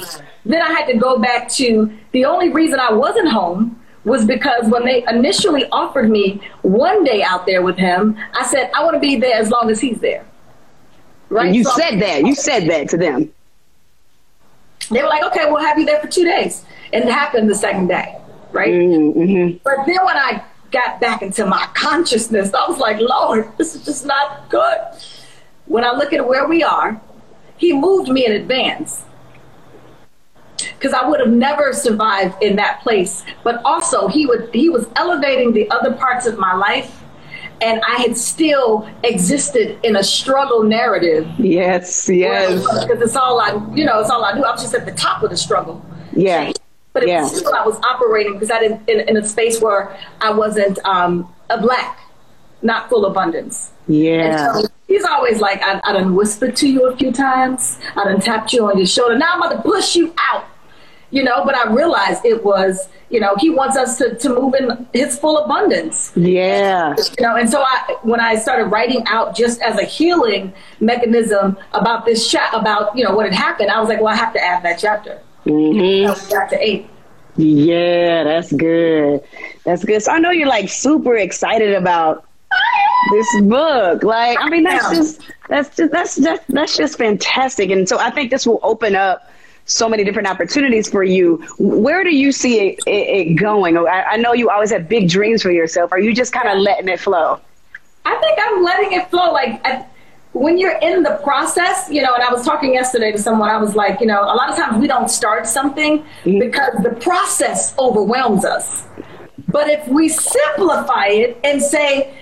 Then 0.45 0.63
I 0.63 0.71
had 0.73 0.87
to 0.87 0.97
go 0.97 1.19
back 1.19 1.49
to 1.51 1.93
the 2.13 2.25
only 2.25 2.49
reason 2.49 2.81
I 2.81 2.93
wasn't 2.93 3.29
home 3.29 3.81
was 4.05 4.25
because 4.25 4.67
when 4.71 4.85
they 4.85 5.05
initially 5.09 5.67
offered 5.71 6.11
me 6.11 6.41
one 6.63 7.05
day 7.05 7.23
out 7.23 7.47
there 7.47 7.63
with 7.63 7.77
him, 7.77 8.17
I 8.35 8.47
said, 8.47 8.71
I 8.75 8.83
want 8.83 8.95
to 8.95 9.01
be 9.01 9.17
there 9.17 9.35
as 9.37 9.51
long 9.51 9.71
as 9.71 9.81
he's 9.81 10.01
there. 10.01 10.25
Right? 11.29 11.47
And 11.49 11.57
you 11.57 11.65
So- 11.65 11.73
said 11.73 12.01
that. 12.01 12.25
You 12.25 12.35
said 12.35 12.69
that 12.69 12.89
to 12.89 12.97
them. 12.97 13.31
They 14.91 15.03
were 15.03 15.09
like, 15.09 15.23
okay, 15.25 15.47
we'll 15.47 15.65
have 15.65 15.79
you 15.79 15.87
there 15.87 16.01
for 16.01 16.09
two 16.09 16.25
days. 16.25 16.65
And 16.93 17.05
it 17.05 17.11
happened 17.11 17.49
the 17.49 17.55
second 17.55 17.87
day, 17.87 18.19
right? 18.53 18.73
Mm-hmm. 18.73 19.59
But 19.63 19.87
then 19.87 20.05
when 20.05 20.17
I 20.17 20.43
got 20.73 21.01
back 21.01 21.23
into 21.23 21.47
my 21.47 21.69
consciousness, 21.75 22.53
I 22.53 22.69
was 22.69 22.79
like, 22.79 23.01
Lord, 23.01 23.49
this 23.57 23.75
is 23.75 23.85
just 23.85 24.05
not 24.05 24.49
good. 24.51 24.79
When 25.67 25.85
I 25.85 25.93
look 25.93 26.13
at 26.13 26.27
where 26.27 26.49
we 26.49 26.65
are, 26.65 27.01
He 27.61 27.75
moved 27.75 28.09
me 28.09 28.25
in 28.25 28.33
advance. 28.33 29.05
Because 30.57 30.95
I 30.95 31.07
would 31.07 31.21
have 31.21 31.29
never 31.31 31.73
survived 31.73 32.43
in 32.43 32.57
that 32.57 32.81
place. 32.81 33.23
But 33.45 33.63
also 33.65 34.09
he 34.09 34.27
would 34.27 34.51
he 34.53 34.69
was 34.71 34.87
elevating 34.97 35.53
the 35.53 35.71
other 35.71 35.93
parts 35.93 36.27
of 36.27 36.39
my 36.39 36.55
life 36.55 37.00
and 37.63 37.81
I 37.87 37.97
had 37.97 38.17
still 38.17 38.89
existed 39.05 39.79
in 39.83 39.97
a 39.97 40.03
struggle 40.03 40.63
narrative. 40.63 41.29
Yes. 41.39 42.09
Yes. 42.09 42.63
Because 42.63 43.01
it's 43.03 43.17
all 43.17 43.41
I 43.41 43.53
you 43.75 43.85
know, 43.85 44.01
it's 44.01 44.11
all 44.11 44.25
I 44.25 44.33
knew. 44.33 44.45
I 44.45 44.51
was 44.51 44.63
just 44.63 44.75
at 44.75 44.87
the 44.87 44.93
top 44.93 45.23
of 45.23 45.31
the 45.31 45.37
struggle. 45.37 45.85
Yeah. 46.13 46.53
But 46.93 47.07
Yeah. 47.07 47.27
still 47.27 47.55
I 47.55 47.65
was 47.65 47.79
operating 47.83 48.35
because 48.35 48.51
I 48.51 48.61
didn't 48.61 48.89
in, 48.89 49.09
in 49.09 49.17
a 49.17 49.27
space 49.27 49.61
where 49.61 49.97
I 50.21 50.33
wasn't 50.33 50.79
um, 50.85 51.33
a 51.51 51.61
black, 51.61 52.01
not 52.63 52.89
full 52.89 53.07
abundance. 53.07 53.71
Yeah. 53.87 54.53
So 54.55 54.67
he's 54.89 55.05
always 55.05 55.41
like, 55.41 55.63
I, 55.63 55.81
I 55.85 55.93
done 55.93 56.15
whispered 56.15 56.57
to 56.57 56.69
you 56.69 56.87
a 56.89 56.97
few 56.97 57.13
times. 57.13 57.79
I 57.97 58.05
done 58.05 58.21
tapped 58.21 58.53
you 58.53 58.67
on 58.69 58.77
your 58.79 58.87
shoulder. 58.87 59.17
Now 59.19 59.35
I'm 59.35 59.43
about 59.43 59.57
to 59.57 59.63
push 59.63 59.95
you 59.97 60.15
out. 60.33 60.47
You 61.13 61.25
know, 61.25 61.45
but 61.45 61.57
I 61.57 61.73
realized 61.73 62.25
it 62.25 62.45
was, 62.45 62.89
you 63.11 63.21
know, 63.21 63.35
he 63.39 63.51
wants 63.51 63.77
us 63.77 63.99
to, 63.99 64.15
to 64.17 64.29
move 64.29 64.55
in 64.55 64.87
his 64.93 65.19
full 65.19 65.39
abundance. 65.39 66.13
Yeah. 66.17 66.95
You 67.19 67.27
know, 67.27 67.37
and 67.37 67.51
so 67.51 67.63
I, 67.63 67.97
when 68.03 68.21
I 68.21 68.37
started 68.37 68.67
writing 68.67 69.05
out 69.09 69.37
just 69.37 69.61
as 69.63 69.79
a 69.79 69.85
healing 69.85 70.53
mechanism 70.79 71.59
about 71.73 72.07
this 72.07 72.31
chat, 72.31 72.51
about, 72.55 72.97
you 72.97 73.05
know, 73.05 73.15
what 73.15 73.27
had 73.27 73.35
happened, 73.35 73.71
I 73.71 73.81
was 73.81 73.89
like, 73.89 74.01
well, 74.01 74.15
I 74.15 74.17
have 74.17 74.33
to 74.35 74.41
add 74.41 74.63
that 74.63 74.79
chapter. 74.79 75.21
Mm-hmm. 75.45 76.31
Chapter 76.31 76.57
eight. 76.61 76.89
Yeah, 77.37 78.25
that's 78.25 78.53
good. 78.53 79.23
That's 79.65 79.85
good. 79.85 80.03
So 80.03 80.13
I 80.13 80.19
know 80.19 80.31
you're 80.31 80.49
like 80.49 80.69
super 80.69 81.17
excited 81.17 81.75
about 81.75 82.27
this 83.13 83.43
book. 83.43 84.03
Like, 84.03 84.39
I 84.41 84.49
mean, 84.51 84.65
that's 84.65 84.91
just 84.91 85.21
that's 85.49 85.77
just 85.77 85.93
that's 85.93 86.17
just 86.17 86.43
that's 86.49 86.77
just 86.77 86.99
fantastic. 86.99 87.71
And 87.71 87.89
so 87.89 87.99
I 87.99 88.11
think 88.11 88.31
this 88.31 88.47
will 88.47 88.61
open 88.63 88.95
up 88.95 89.31
so 89.71 89.89
many 89.89 90.05
different 90.05 90.29
opportunities 90.29 90.89
for 90.91 91.03
you. 91.03 91.37
Where 91.59 92.03
do 92.03 92.11
you 92.11 92.33
see 92.33 92.61
it, 92.61 92.81
it, 92.87 92.91
it 92.91 93.35
going? 93.35 93.79
I, 93.79 94.03
I 94.03 94.17
know 94.17 94.33
you 94.33 94.51
always 94.51 94.71
have 94.71 94.89
big 94.89 95.09
dreams 95.09 95.43
for 95.43 95.51
yourself. 95.51 95.93
Are 95.93 96.01
you 96.01 96.15
just 96.15 96.33
kind 96.33 96.49
of 96.49 96.59
letting 96.59 96.89
it 96.89 97.01
flow? 97.01 97.41
I 98.05 98.17
think 98.17 98.39
I'm 98.43 98.63
letting 98.63 98.93
it 98.93 99.11
flow. 99.11 99.33
Like 99.33 99.61
I, 99.65 99.87
when 100.33 100.59
you're 100.59 100.79
in 100.79 101.03
the 101.03 101.21
process, 101.23 101.89
you 101.91 102.03
know. 102.03 102.15
And 102.15 102.23
I 102.23 102.33
was 102.33 102.45
talking 102.45 102.75
yesterday 102.75 103.13
to 103.13 103.19
someone. 103.19 103.51
I 103.51 103.59
was 103.59 103.75
like, 103.75 104.01
you 104.01 104.07
know, 104.07 104.23
a 104.23 104.35
lot 104.35 104.51
of 104.51 104.57
times 104.57 104.79
we 104.79 104.89
don't 104.89 105.11
start 105.11 105.47
something 105.47 105.99
mm-hmm. 106.25 106.39
because 106.39 106.75
the 106.83 106.91
process 107.01 107.77
overwhelms 107.79 108.45
us. 108.45 108.87
But 109.49 109.69
if 109.69 109.87
we 109.89 110.09
simplify 110.09 111.07
it 111.07 111.39
and 111.43 111.63
say, 111.63 112.15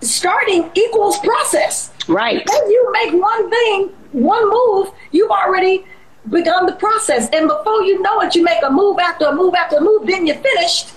starting 0.00 0.70
equals 0.74 1.18
process. 1.20 1.92
Right. 2.08 2.44
Then 2.46 2.70
you 2.70 2.92
make 2.92 3.12
one 3.20 3.50
thing, 3.50 3.88
one 4.12 4.48
move, 4.48 4.92
you've 5.10 5.30
already 5.30 5.84
begun 6.30 6.66
the 6.66 6.72
process. 6.72 7.28
And 7.30 7.48
before 7.48 7.82
you 7.82 8.00
know 8.02 8.20
it, 8.20 8.34
you 8.34 8.42
make 8.42 8.62
a 8.62 8.70
move 8.70 8.98
after 8.98 9.26
a 9.26 9.34
move 9.34 9.54
after 9.54 9.76
a 9.76 9.80
move, 9.80 10.06
then 10.06 10.26
you're 10.26 10.36
finished. 10.36 10.90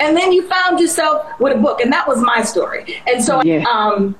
And 0.00 0.16
then 0.16 0.32
you 0.32 0.46
found 0.48 0.80
yourself 0.80 1.26
with 1.40 1.56
a 1.56 1.60
book. 1.60 1.80
And 1.80 1.92
that 1.92 2.06
was 2.06 2.18
my 2.20 2.42
story. 2.42 3.00
And 3.06 3.22
so 3.22 3.42
Yeah. 3.42 3.64
um, 3.70 4.16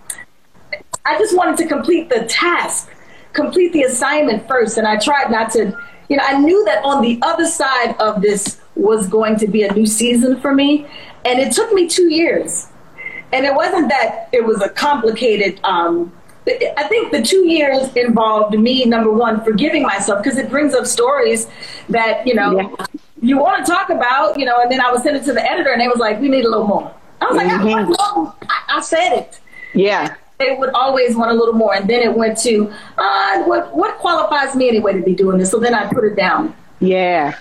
I 1.04 1.18
just 1.18 1.36
wanted 1.36 1.56
to 1.58 1.66
complete 1.66 2.08
the 2.08 2.24
task, 2.24 2.90
complete 3.32 3.72
the 3.72 3.82
assignment 3.82 4.46
first. 4.48 4.78
And 4.78 4.86
I 4.86 4.96
tried 4.98 5.30
not 5.30 5.50
to, 5.52 5.76
you 6.08 6.16
know, 6.16 6.24
I 6.26 6.38
knew 6.38 6.64
that 6.64 6.82
on 6.84 7.02
the 7.02 7.18
other 7.22 7.46
side 7.46 7.96
of 7.98 8.22
this 8.22 8.60
was 8.76 9.06
going 9.08 9.36
to 9.36 9.46
be 9.46 9.62
a 9.62 9.72
new 9.72 9.86
season 9.86 10.40
for 10.40 10.54
me. 10.54 10.86
And 11.24 11.38
it 11.38 11.52
took 11.52 11.72
me 11.72 11.88
two 11.88 12.12
years 12.12 12.68
and 13.32 13.44
it 13.44 13.54
wasn't 13.54 13.88
that 13.88 14.28
it 14.32 14.44
was 14.44 14.62
a 14.62 14.68
complicated 14.68 15.58
um 15.64 16.12
I 16.46 16.86
think 16.88 17.10
the 17.10 17.22
two 17.22 17.48
years 17.48 17.88
involved 17.94 18.58
me, 18.58 18.84
number 18.84 19.10
one, 19.10 19.42
forgiving 19.44 19.82
myself 19.82 20.22
because 20.22 20.38
it 20.38 20.50
brings 20.50 20.74
up 20.74 20.86
stories 20.86 21.46
that, 21.88 22.26
you 22.26 22.34
know, 22.34 22.60
Yeah. 22.60 22.86
you 23.22 23.38
want 23.38 23.64
to 23.64 23.72
talk 23.72 23.88
about, 23.88 24.38
you 24.38 24.44
know, 24.44 24.60
and 24.60 24.70
then 24.70 24.80
I 24.80 24.92
would 24.92 25.02
send 25.02 25.16
it 25.16 25.24
to 25.24 25.32
the 25.32 25.42
editor 25.42 25.70
and 25.72 25.80
they 25.80 25.88
was 25.88 25.98
like, 25.98 26.20
we 26.20 26.28
need 26.28 26.44
a 26.44 26.50
little 26.50 26.66
more. 26.66 26.92
I 27.20 27.26
was 27.26 27.36
like, 27.36 27.48
I, 27.48 27.64
want 27.64 27.88
more. 27.88 28.34
I, 28.50 28.76
I 28.76 28.80
said 28.82 29.14
it. 29.14 29.40
Yeah. 29.74 30.14
They 30.38 30.54
would 30.56 30.70
always 30.70 31.16
want 31.16 31.30
a 31.30 31.34
little 31.34 31.54
more. 31.54 31.74
And 31.74 31.88
then 31.88 32.02
it 32.02 32.14
went 32.14 32.36
to, 32.38 32.70
uh, 32.98 33.44
what, 33.44 33.74
what 33.74 33.96
qualifies 33.98 34.54
me 34.54 34.68
anyway 34.68 34.92
to 34.92 35.00
be 35.02 35.14
doing 35.14 35.38
this? 35.38 35.50
So 35.50 35.58
then 35.58 35.74
I 35.74 35.86
put 35.90 36.04
it 36.04 36.16
down. 36.16 36.54
Yeah. 36.80 37.38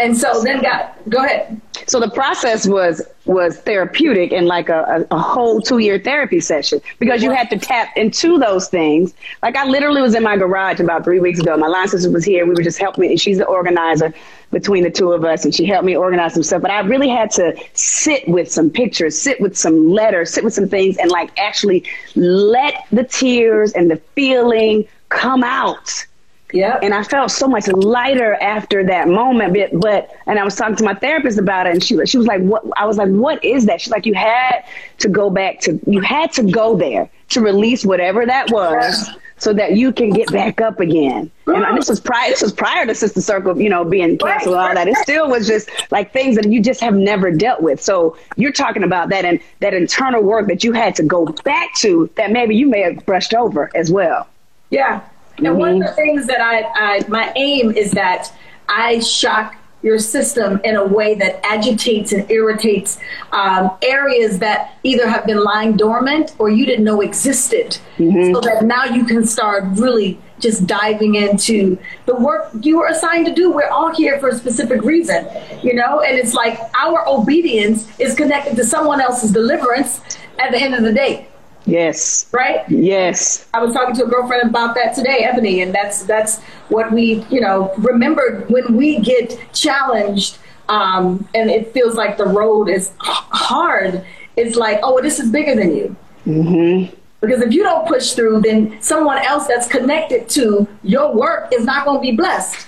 And 0.00 0.16
so 0.16 0.42
then 0.42 0.62
got, 0.62 0.96
go 1.10 1.24
ahead. 1.24 1.60
So 1.86 2.00
the 2.00 2.10
process 2.10 2.66
was 2.66 3.02
was 3.26 3.58
therapeutic 3.58 4.32
and 4.32 4.46
like 4.46 4.68
a, 4.68 5.06
a, 5.10 5.14
a 5.14 5.18
whole 5.18 5.60
two 5.60 5.78
year 5.78 5.98
therapy 5.98 6.40
session 6.40 6.80
because 6.98 7.22
you 7.22 7.30
had 7.30 7.50
to 7.50 7.58
tap 7.58 7.94
into 7.96 8.38
those 8.38 8.68
things. 8.68 9.12
Like 9.42 9.56
I 9.56 9.66
literally 9.66 10.00
was 10.00 10.14
in 10.14 10.22
my 10.22 10.36
garage 10.36 10.80
about 10.80 11.04
three 11.04 11.20
weeks 11.20 11.38
ago. 11.38 11.56
My 11.56 11.66
line 11.66 11.88
sister 11.88 12.10
was 12.10 12.24
here. 12.24 12.46
We 12.46 12.54
were 12.54 12.62
just 12.62 12.78
helping 12.78 13.02
me, 13.02 13.08
and 13.08 13.20
she's 13.20 13.38
the 13.38 13.44
organizer 13.44 14.14
between 14.50 14.84
the 14.84 14.90
two 14.90 15.12
of 15.12 15.24
us, 15.24 15.44
and 15.44 15.54
she 15.54 15.66
helped 15.66 15.84
me 15.84 15.96
organize 15.96 16.34
some 16.34 16.42
stuff. 16.42 16.62
But 16.62 16.70
I 16.70 16.80
really 16.80 17.08
had 17.08 17.30
to 17.32 17.54
sit 17.74 18.26
with 18.26 18.50
some 18.50 18.70
pictures, 18.70 19.18
sit 19.18 19.40
with 19.40 19.56
some 19.56 19.90
letters, 19.90 20.32
sit 20.32 20.42
with 20.42 20.54
some 20.54 20.68
things, 20.68 20.96
and 20.96 21.10
like 21.10 21.30
actually 21.38 21.84
let 22.16 22.86
the 22.90 23.04
tears 23.04 23.72
and 23.72 23.90
the 23.90 23.96
feeling 24.14 24.88
come 25.10 25.44
out 25.44 26.06
Yeah. 26.52 26.78
and 26.82 26.94
I 26.94 27.02
felt 27.04 27.30
so 27.30 27.46
much 27.48 27.68
lighter 27.68 28.34
after 28.34 28.84
that 28.84 29.08
moment. 29.08 29.54
But, 29.54 29.80
but 29.80 30.16
and 30.26 30.38
I 30.38 30.44
was 30.44 30.56
talking 30.56 30.76
to 30.76 30.84
my 30.84 30.94
therapist 30.94 31.38
about 31.38 31.66
it, 31.66 31.72
and 31.72 31.82
she 31.82 32.04
she 32.06 32.18
was 32.18 32.26
like, 32.26 32.42
"What?" 32.42 32.64
I 32.76 32.86
was 32.86 32.96
like, 32.96 33.08
"What 33.08 33.44
is 33.44 33.66
that?" 33.66 33.80
She's 33.80 33.92
like, 33.92 34.06
"You 34.06 34.14
had 34.14 34.64
to 34.98 35.08
go 35.08 35.30
back 35.30 35.60
to 35.60 35.78
you 35.86 36.00
had 36.00 36.32
to 36.34 36.42
go 36.42 36.76
there 36.76 37.08
to 37.30 37.40
release 37.40 37.84
whatever 37.84 38.26
that 38.26 38.50
was." 38.50 39.08
So 39.38 39.54
that 39.54 39.72
you 39.74 39.90
can 39.90 40.10
get 40.10 40.30
back 40.30 40.60
up 40.60 40.80
again, 40.80 41.30
and 41.46 41.78
this 41.78 41.88
was 41.88 41.98
prior. 41.98 42.28
This 42.28 42.42
was 42.42 42.52
prior 42.52 42.84
to 42.84 42.94
Sister 42.94 43.22
Circle, 43.22 43.58
you 43.58 43.70
know, 43.70 43.86
being 43.86 44.18
canceled 44.18 44.54
and 44.54 44.68
all 44.68 44.74
that. 44.74 44.86
It 44.86 44.98
still 44.98 45.30
was 45.30 45.46
just 45.46 45.70
like 45.90 46.12
things 46.12 46.36
that 46.36 46.50
you 46.50 46.60
just 46.60 46.82
have 46.82 46.92
never 46.92 47.30
dealt 47.30 47.62
with. 47.62 47.80
So 47.80 48.18
you're 48.36 48.52
talking 48.52 48.82
about 48.82 49.08
that 49.08 49.24
and 49.24 49.40
that 49.60 49.72
internal 49.72 50.22
work 50.22 50.46
that 50.48 50.62
you 50.62 50.72
had 50.72 50.94
to 50.96 51.02
go 51.02 51.24
back 51.42 51.74
to 51.76 52.10
that 52.16 52.30
maybe 52.32 52.54
you 52.54 52.68
may 52.68 52.82
have 52.82 53.06
brushed 53.06 53.32
over 53.32 53.70
as 53.74 53.90
well. 53.90 54.28
Yeah. 54.68 55.00
And 55.46 55.58
one 55.58 55.82
of 55.82 55.88
the 55.88 55.94
things 55.94 56.26
that 56.26 56.40
I, 56.40 56.62
I, 56.74 57.08
my 57.08 57.32
aim 57.36 57.70
is 57.70 57.92
that 57.92 58.32
I 58.68 59.00
shock 59.00 59.56
your 59.82 59.98
system 59.98 60.60
in 60.62 60.76
a 60.76 60.86
way 60.86 61.14
that 61.14 61.40
agitates 61.44 62.12
and 62.12 62.30
irritates 62.30 62.98
um, 63.32 63.70
areas 63.82 64.38
that 64.38 64.78
either 64.82 65.08
have 65.08 65.24
been 65.26 65.42
lying 65.42 65.76
dormant 65.76 66.34
or 66.38 66.50
you 66.50 66.66
didn't 66.66 66.84
know 66.84 67.00
existed. 67.00 67.78
So 67.96 68.40
that 68.42 68.64
now 68.64 68.84
you 68.84 69.04
can 69.04 69.26
start 69.26 69.64
really 69.78 70.20
just 70.38 70.66
diving 70.66 71.14
into 71.14 71.78
the 72.06 72.14
work 72.14 72.50
you 72.62 72.78
were 72.78 72.88
assigned 72.88 73.26
to 73.26 73.34
do. 73.34 73.50
We're 73.50 73.68
all 73.68 73.94
here 73.94 74.18
for 74.18 74.28
a 74.28 74.34
specific 74.34 74.82
reason, 74.82 75.26
you 75.62 75.74
know, 75.74 76.00
and 76.00 76.18
it's 76.18 76.34
like 76.34 76.58
our 76.78 77.06
obedience 77.08 77.88
is 77.98 78.14
connected 78.14 78.56
to 78.56 78.64
someone 78.64 79.00
else's 79.00 79.32
deliverance 79.32 80.00
at 80.38 80.50
the 80.52 80.58
end 80.58 80.74
of 80.74 80.82
the 80.82 80.92
day, 80.92 81.28
Yes. 81.66 82.26
right? 82.32 82.68
Yes. 82.68 83.48
I 83.54 83.62
was 83.62 83.72
talking 83.72 83.94
to 83.96 84.04
a 84.04 84.08
girlfriend 84.08 84.48
about 84.48 84.74
that 84.74 84.94
today, 84.94 85.24
Ebony, 85.24 85.62
and 85.62 85.74
that's 85.74 86.02
that's 86.04 86.40
what 86.68 86.90
we, 86.90 87.24
you 87.30 87.40
know, 87.40 87.72
remember 87.78 88.44
when 88.48 88.76
we 88.76 89.00
get 89.00 89.38
challenged 89.52 90.38
um, 90.70 91.28
and 91.34 91.50
it 91.50 91.74
feels 91.74 91.96
like 91.96 92.16
the 92.16 92.26
road 92.26 92.68
is 92.68 92.92
hard. 92.98 94.04
It's 94.36 94.56
like, 94.56 94.78
oh, 94.82 95.02
this 95.02 95.18
is 95.18 95.30
bigger 95.30 95.56
than 95.56 95.76
you. 95.76 95.96
Mm-hmm. 96.26 96.94
Because 97.20 97.42
if 97.42 97.52
you 97.52 97.64
don't 97.64 97.86
push 97.86 98.12
through, 98.12 98.42
then 98.42 98.80
someone 98.80 99.18
else 99.18 99.46
that's 99.48 99.66
connected 99.66 100.28
to 100.30 100.66
your 100.84 101.14
work 101.14 101.52
is 101.52 101.64
not 101.64 101.84
going 101.84 101.98
to 101.98 102.00
be 102.00 102.16
blessed. 102.16 102.66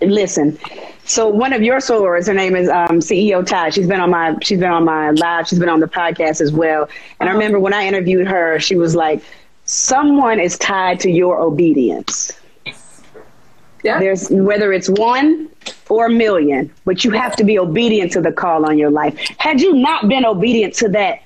Listen. 0.00 0.58
So 1.04 1.28
one 1.28 1.52
of 1.52 1.62
your 1.62 1.78
sorors, 1.78 2.26
her 2.26 2.34
name 2.34 2.54
is 2.54 2.68
um, 2.68 3.00
CEO 3.00 3.46
Ty. 3.46 3.70
She's 3.70 3.86
been 3.86 4.00
on 4.00 4.10
my 4.10 4.36
she's 4.42 4.60
been 4.60 4.70
on 4.70 4.84
my 4.84 5.10
live. 5.10 5.48
She's 5.48 5.58
been 5.58 5.68
on 5.68 5.80
the 5.80 5.88
podcast 5.88 6.40
as 6.40 6.52
well. 6.52 6.88
And 7.20 7.28
I 7.28 7.32
remember 7.32 7.58
when 7.58 7.72
I 7.72 7.86
interviewed 7.86 8.26
her, 8.26 8.58
she 8.58 8.76
was 8.76 8.94
like, 8.94 9.22
"Someone 9.64 10.40
is 10.40 10.58
tied 10.58 11.00
to 11.00 11.10
your 11.10 11.40
obedience. 11.40 12.32
Yeah. 13.84 14.00
There's 14.00 14.28
whether 14.28 14.72
it's 14.72 14.88
one, 14.88 15.48
or 15.88 16.06
a 16.06 16.10
million, 16.10 16.72
but 16.84 17.04
you 17.04 17.10
have 17.12 17.36
to 17.36 17.44
be 17.44 17.58
obedient 17.58 18.12
to 18.12 18.20
the 18.20 18.32
call 18.32 18.64
on 18.66 18.78
your 18.78 18.90
life. 18.90 19.16
Had 19.38 19.60
you 19.60 19.74
not 19.74 20.08
been 20.08 20.24
obedient 20.24 20.74
to 20.74 20.88
that, 20.90 21.22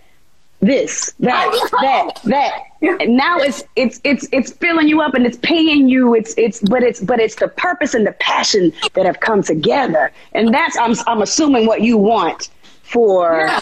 this, 0.62 1.12
that, 1.18 1.50
that, 1.82 2.20
that, 2.24 3.08
now 3.08 3.36
it's 3.38 3.64
it's 3.76 4.00
it's 4.04 4.28
it's 4.32 4.52
filling 4.52 4.88
you 4.88 5.00
up 5.02 5.14
and 5.14 5.26
it's 5.26 5.36
paying 5.38 5.88
you. 5.88 6.14
It's 6.14 6.34
it's 6.38 6.60
but 6.60 6.82
it's 6.82 7.00
but 7.00 7.20
it's 7.20 7.34
the 7.34 7.48
purpose 7.48 7.94
and 7.94 8.06
the 8.06 8.12
passion 8.12 8.72
that 8.94 9.04
have 9.04 9.20
come 9.20 9.42
together, 9.42 10.12
and 10.32 10.54
that's 10.54 10.76
I'm 10.78 10.94
I'm 11.06 11.20
assuming 11.22 11.66
what 11.66 11.82
you 11.82 11.98
want 11.98 12.48
for 12.84 13.46
Yeah. 13.46 13.60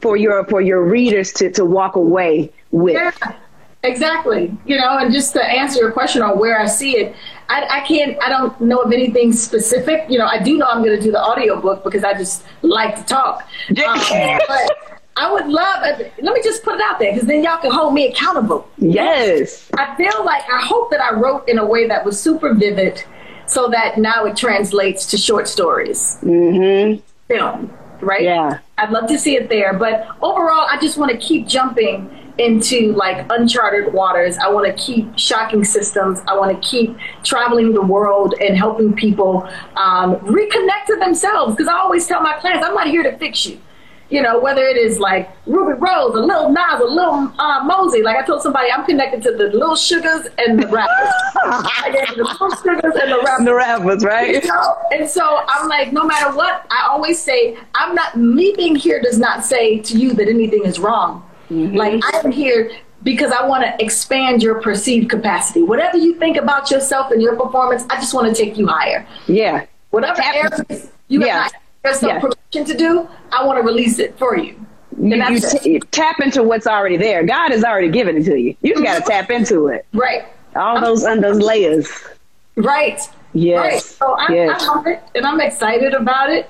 for 0.00 0.16
your 0.16 0.44
for 0.44 0.60
your 0.60 0.82
readers 0.84 1.32
to 1.34 1.50
to 1.52 1.64
walk 1.64 1.96
away 1.96 2.52
with. 2.70 2.94
Yeah, 2.94 3.34
exactly. 3.82 4.54
You 4.66 4.76
know, 4.76 4.98
and 4.98 5.12
just 5.12 5.32
to 5.32 5.42
answer 5.44 5.80
your 5.80 5.92
question 5.92 6.20
on 6.22 6.38
where 6.38 6.60
I 6.60 6.66
see 6.66 6.96
it, 6.96 7.14
I, 7.48 7.66
I 7.78 7.80
can't, 7.86 8.16
I 8.22 8.28
don't 8.28 8.58
know 8.60 8.78
of 8.78 8.92
anything 8.92 9.32
specific. 9.32 10.06
You 10.08 10.18
know, 10.18 10.26
I 10.26 10.38
do 10.42 10.56
know 10.56 10.66
I'm 10.66 10.82
going 10.82 10.96
to 10.96 11.02
do 11.02 11.12
the 11.12 11.22
audiobook 11.22 11.84
because 11.84 12.04
I 12.04 12.14
just 12.14 12.44
like 12.62 12.96
to 12.96 13.04
talk. 13.04 13.42
Um, 13.70 14.00
but 14.48 14.91
I 15.16 15.30
would 15.30 15.46
love, 15.46 15.82
let 15.82 16.34
me 16.34 16.42
just 16.42 16.62
put 16.62 16.76
it 16.76 16.80
out 16.80 16.98
there 16.98 17.12
because 17.12 17.28
then 17.28 17.44
y'all 17.44 17.58
can 17.58 17.70
hold 17.70 17.92
me 17.92 18.08
accountable. 18.08 18.66
Yes. 18.78 19.70
I 19.76 19.94
feel 19.96 20.24
like, 20.24 20.42
I 20.50 20.60
hope 20.62 20.90
that 20.90 21.00
I 21.00 21.14
wrote 21.14 21.48
in 21.48 21.58
a 21.58 21.66
way 21.66 21.86
that 21.86 22.04
was 22.04 22.18
super 22.18 22.54
vivid 22.54 23.04
so 23.46 23.68
that 23.68 23.98
now 23.98 24.24
it 24.24 24.36
translates 24.36 25.04
to 25.06 25.18
short 25.18 25.48
stories. 25.48 26.18
Mm-hmm. 26.22 27.00
Film, 27.28 27.78
right? 28.00 28.22
Yeah. 28.22 28.60
I'd 28.78 28.90
love 28.90 29.06
to 29.08 29.18
see 29.18 29.36
it 29.36 29.50
there. 29.50 29.74
But 29.74 30.06
overall, 30.22 30.66
I 30.70 30.78
just 30.80 30.96
want 30.96 31.12
to 31.12 31.18
keep 31.18 31.46
jumping 31.46 32.10
into 32.38 32.92
like 32.94 33.26
uncharted 33.30 33.92
waters. 33.92 34.38
I 34.38 34.48
want 34.48 34.66
to 34.66 34.82
keep 34.82 35.18
shocking 35.18 35.64
systems. 35.64 36.20
I 36.26 36.38
want 36.38 36.50
to 36.60 36.68
keep 36.68 36.96
traveling 37.22 37.74
the 37.74 37.82
world 37.82 38.34
and 38.40 38.56
helping 38.56 38.94
people 38.94 39.46
um, 39.76 40.16
reconnect 40.20 40.86
to 40.86 40.96
themselves. 40.96 41.54
Because 41.54 41.68
I 41.68 41.74
always 41.74 42.06
tell 42.06 42.22
my 42.22 42.38
clients, 42.38 42.66
I'm 42.66 42.74
not 42.74 42.86
here 42.86 43.02
to 43.02 43.18
fix 43.18 43.44
you. 43.44 43.60
You 44.12 44.20
know, 44.20 44.38
whether 44.38 44.62
it 44.62 44.76
is 44.76 44.98
like 44.98 45.30
Ruby 45.46 45.72
Rose, 45.80 46.14
a 46.14 46.20
Lil 46.20 46.50
Nas, 46.50 46.80
a 46.80 46.84
Lil 46.84 47.32
uh, 47.38 47.64
Mosey. 47.64 48.02
Like 48.02 48.16
I 48.18 48.22
told 48.26 48.42
somebody, 48.42 48.70
I'm 48.70 48.84
connected 48.84 49.22
to 49.22 49.32
the 49.32 49.44
little 49.44 49.74
sugars 49.74 50.26
and 50.38 50.62
the 50.62 50.66
rappers. 50.68 51.12
The 52.14 52.22
little 52.22 52.50
sugars 52.56 52.94
and 53.00 53.10
the 53.10 53.22
rappers 53.24 53.44
The 53.46 53.54
rappers, 53.54 54.04
right? 54.04 54.34
you 54.42 54.46
know? 54.48 54.76
And 54.92 55.08
so 55.08 55.40
I'm 55.48 55.66
like, 55.68 55.92
no 55.92 56.04
matter 56.04 56.36
what, 56.36 56.66
I 56.70 56.86
always 56.90 57.18
say, 57.20 57.56
I'm 57.74 57.94
not, 57.94 58.16
me 58.16 58.52
being 58.56 58.76
here 58.76 59.00
does 59.00 59.18
not 59.18 59.44
say 59.44 59.78
to 59.78 59.98
you 59.98 60.12
that 60.14 60.28
anything 60.28 60.64
is 60.64 60.78
wrong. 60.78 61.28
Like, 61.50 62.02
I 62.14 62.18
am 62.24 62.30
here 62.30 62.70
because 63.02 63.32
I 63.32 63.46
want 63.46 63.64
to 63.64 63.84
expand 63.84 64.42
your 64.42 64.60
perceived 64.62 65.10
capacity. 65.10 65.62
Whatever 65.62 65.96
you 65.98 66.14
think 66.18 66.36
about 66.36 66.70
yourself 66.70 67.10
and 67.12 67.20
your 67.20 67.36
performance, 67.36 67.84
I 67.90 67.96
just 67.96 68.14
want 68.14 68.34
to 68.34 68.42
take 68.44 68.56
you 68.58 68.66
higher. 68.66 69.06
Yeah. 69.26 69.66
Whatever 69.90 70.22
areas 70.22 70.90
you 71.08 71.24
Yeah. 71.24 71.42
have 71.44 71.52
yourself 71.84 72.12
Yeah. 72.12 72.20
permission 72.20 72.64
to 72.72 72.76
do, 72.76 73.08
I 73.32 73.44
want 73.44 73.58
to 73.58 73.62
release 73.62 73.98
it 73.98 74.16
for 74.18 74.36
you. 74.36 74.54
And 74.96 75.12
You, 75.12 75.24
you 75.30 75.40
t- 75.40 75.70
you 75.72 75.80
tap 75.80 76.20
into 76.20 76.42
what's 76.42 76.66
already 76.66 76.96
there. 76.96 77.24
God 77.24 77.50
has 77.50 77.64
already 77.64 77.88
given 77.88 78.16
it 78.18 78.24
to 78.24 78.36
you. 78.38 78.54
You 78.62 78.74
just 78.74 78.84
got 78.84 78.94
to 78.94 79.00
mm-hmm. 79.00 79.10
tap 79.10 79.30
into 79.30 79.68
it. 79.68 79.86
Right. 79.92 80.24
All 80.54 80.80
those 80.80 81.02
and 81.04 81.22
those 81.24 81.38
layers. 81.38 81.90
Right. 82.56 83.00
Yes. 83.32 83.56
Right. 83.72 83.82
So 83.82 84.12
I, 84.12 84.32
Yes. 84.32 84.62
I 84.62 84.66
love 84.66 84.86
it 84.86 85.02
and 85.14 85.26
I'm 85.26 85.40
excited 85.40 85.94
about 85.94 86.30
it. 86.30 86.48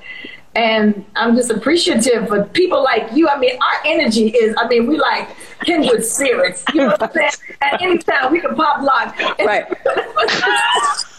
And 0.55 1.07
I'm 1.17 1.35
just 1.35 1.51
appreciative 1.51 2.29
for 2.29 2.45
people 2.45 2.83
like 2.83 3.11
you. 3.15 3.27
I 3.27 3.39
mean, 3.39 3.55
our 3.55 3.81
energy 3.87 4.29
is, 4.29 4.55
I 4.59 4.69
mean, 4.69 4.87
we 4.87 4.99
like 4.99 5.31
kindred 5.65 6.05
spirits. 6.05 6.63
You 6.75 6.83
know 6.83 6.87
what 6.89 7.03
I'm 7.03 7.13
saying? 7.15 7.31
At 7.63 7.81
any 7.81 7.97
time, 7.97 8.31
we 8.33 8.41
can 8.41 8.55
pop 8.55 8.83
lock. 8.83 9.19
Right. 9.39 9.65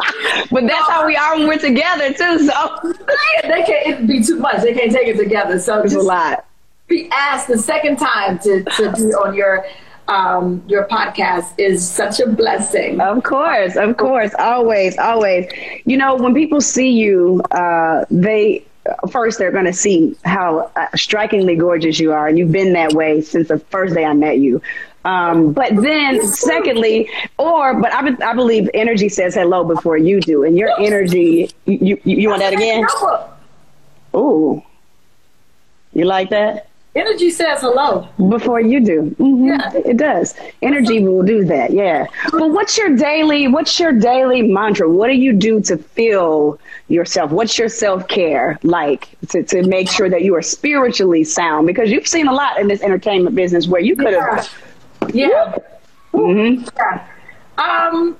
But 0.50 0.66
that's 0.66 0.88
how 0.88 1.06
we 1.06 1.16
are 1.16 1.36
when 1.36 1.46
we're 1.46 1.58
together 1.58 2.12
too. 2.12 2.46
So 2.46 2.78
they 3.42 3.62
can't, 3.62 3.86
it'd 3.86 4.08
be 4.08 4.22
too 4.22 4.38
much. 4.38 4.62
They 4.62 4.74
can't 4.74 4.90
take 4.90 5.08
it 5.08 5.16
together. 5.16 5.58
So 5.58 5.80
it's 5.82 5.94
a 5.94 6.00
lot. 6.00 6.44
be 6.88 7.08
asked 7.12 7.48
the 7.48 7.58
second 7.58 7.98
time 7.98 8.38
to, 8.40 8.64
to 8.64 8.92
be 8.92 9.14
on 9.14 9.34
your, 9.34 9.64
um, 10.08 10.62
your 10.66 10.86
podcast 10.88 11.52
is 11.56 11.88
such 11.88 12.18
a 12.20 12.26
blessing. 12.26 13.00
Of 13.00 13.22
course, 13.22 13.76
of 13.76 13.96
course, 13.96 14.34
always, 14.38 14.98
always. 14.98 15.50
You 15.84 15.96
know, 15.96 16.16
when 16.16 16.34
people 16.34 16.60
see 16.60 16.90
you, 16.90 17.42
uh, 17.52 18.04
they 18.10 18.64
first 19.10 19.38
they're 19.38 19.52
going 19.52 19.66
to 19.66 19.72
see 19.72 20.16
how 20.24 20.70
uh, 20.76 20.86
strikingly 20.96 21.56
gorgeous 21.56 22.00
you 22.00 22.12
are, 22.12 22.28
and 22.28 22.38
you've 22.38 22.52
been 22.52 22.72
that 22.72 22.92
way 22.92 23.20
since 23.20 23.48
the 23.48 23.58
first 23.58 23.94
day 23.94 24.04
I 24.04 24.14
met 24.14 24.38
you. 24.38 24.60
Um, 25.04 25.52
but 25.52 25.74
then, 25.76 26.26
secondly, 26.26 27.08
or 27.38 27.80
but 27.80 27.92
I, 27.92 28.30
I 28.30 28.34
believe 28.34 28.68
energy 28.74 29.08
says 29.08 29.34
hello 29.34 29.64
before 29.64 29.96
you 29.96 30.20
do, 30.20 30.44
and 30.44 30.56
your 30.58 30.78
energy. 30.78 31.50
You 31.64 31.98
you, 32.04 32.16
you 32.16 32.28
want 32.28 32.40
that 32.40 32.52
again? 32.52 32.86
Ooh, 34.14 34.62
you 35.92 36.04
like 36.04 36.30
that? 36.30 36.70
Energy 36.96 37.30
says 37.30 37.60
hello. 37.60 38.08
before 38.28 38.60
you 38.60 38.80
do. 38.84 39.02
hmm 39.16 39.46
Yeah. 39.46 39.70
It 39.74 39.96
does. 39.96 40.34
Energy 40.60 41.00
will 41.04 41.22
do 41.22 41.44
that. 41.44 41.70
Yeah. 41.70 42.06
But 42.32 42.50
what's 42.50 42.76
your 42.76 42.96
daily, 42.96 43.46
what's 43.46 43.78
your 43.78 43.92
daily 43.92 44.42
mantra? 44.42 44.90
What 44.90 45.06
do 45.06 45.12
you 45.14 45.32
do 45.32 45.60
to 45.62 45.78
feel 45.78 46.58
yourself? 46.88 47.30
What's 47.30 47.56
your 47.56 47.68
self 47.68 48.08
care 48.08 48.58
like 48.64 49.08
to, 49.28 49.44
to 49.44 49.62
make 49.68 49.88
sure 49.88 50.10
that 50.10 50.22
you 50.22 50.34
are 50.34 50.42
spiritually 50.42 51.22
sound? 51.22 51.68
Because 51.68 51.92
you've 51.92 52.08
seen 52.08 52.26
a 52.26 52.34
lot 52.34 52.58
in 52.58 52.66
this 52.66 52.82
entertainment 52.82 53.36
business 53.36 53.68
where 53.68 53.80
you 53.80 53.94
could 53.94 54.12
have. 54.14 54.50
Yeah. 54.50 54.66
Hmm 56.12 56.64
Yeah. 56.76 57.06
Um, 57.58 58.16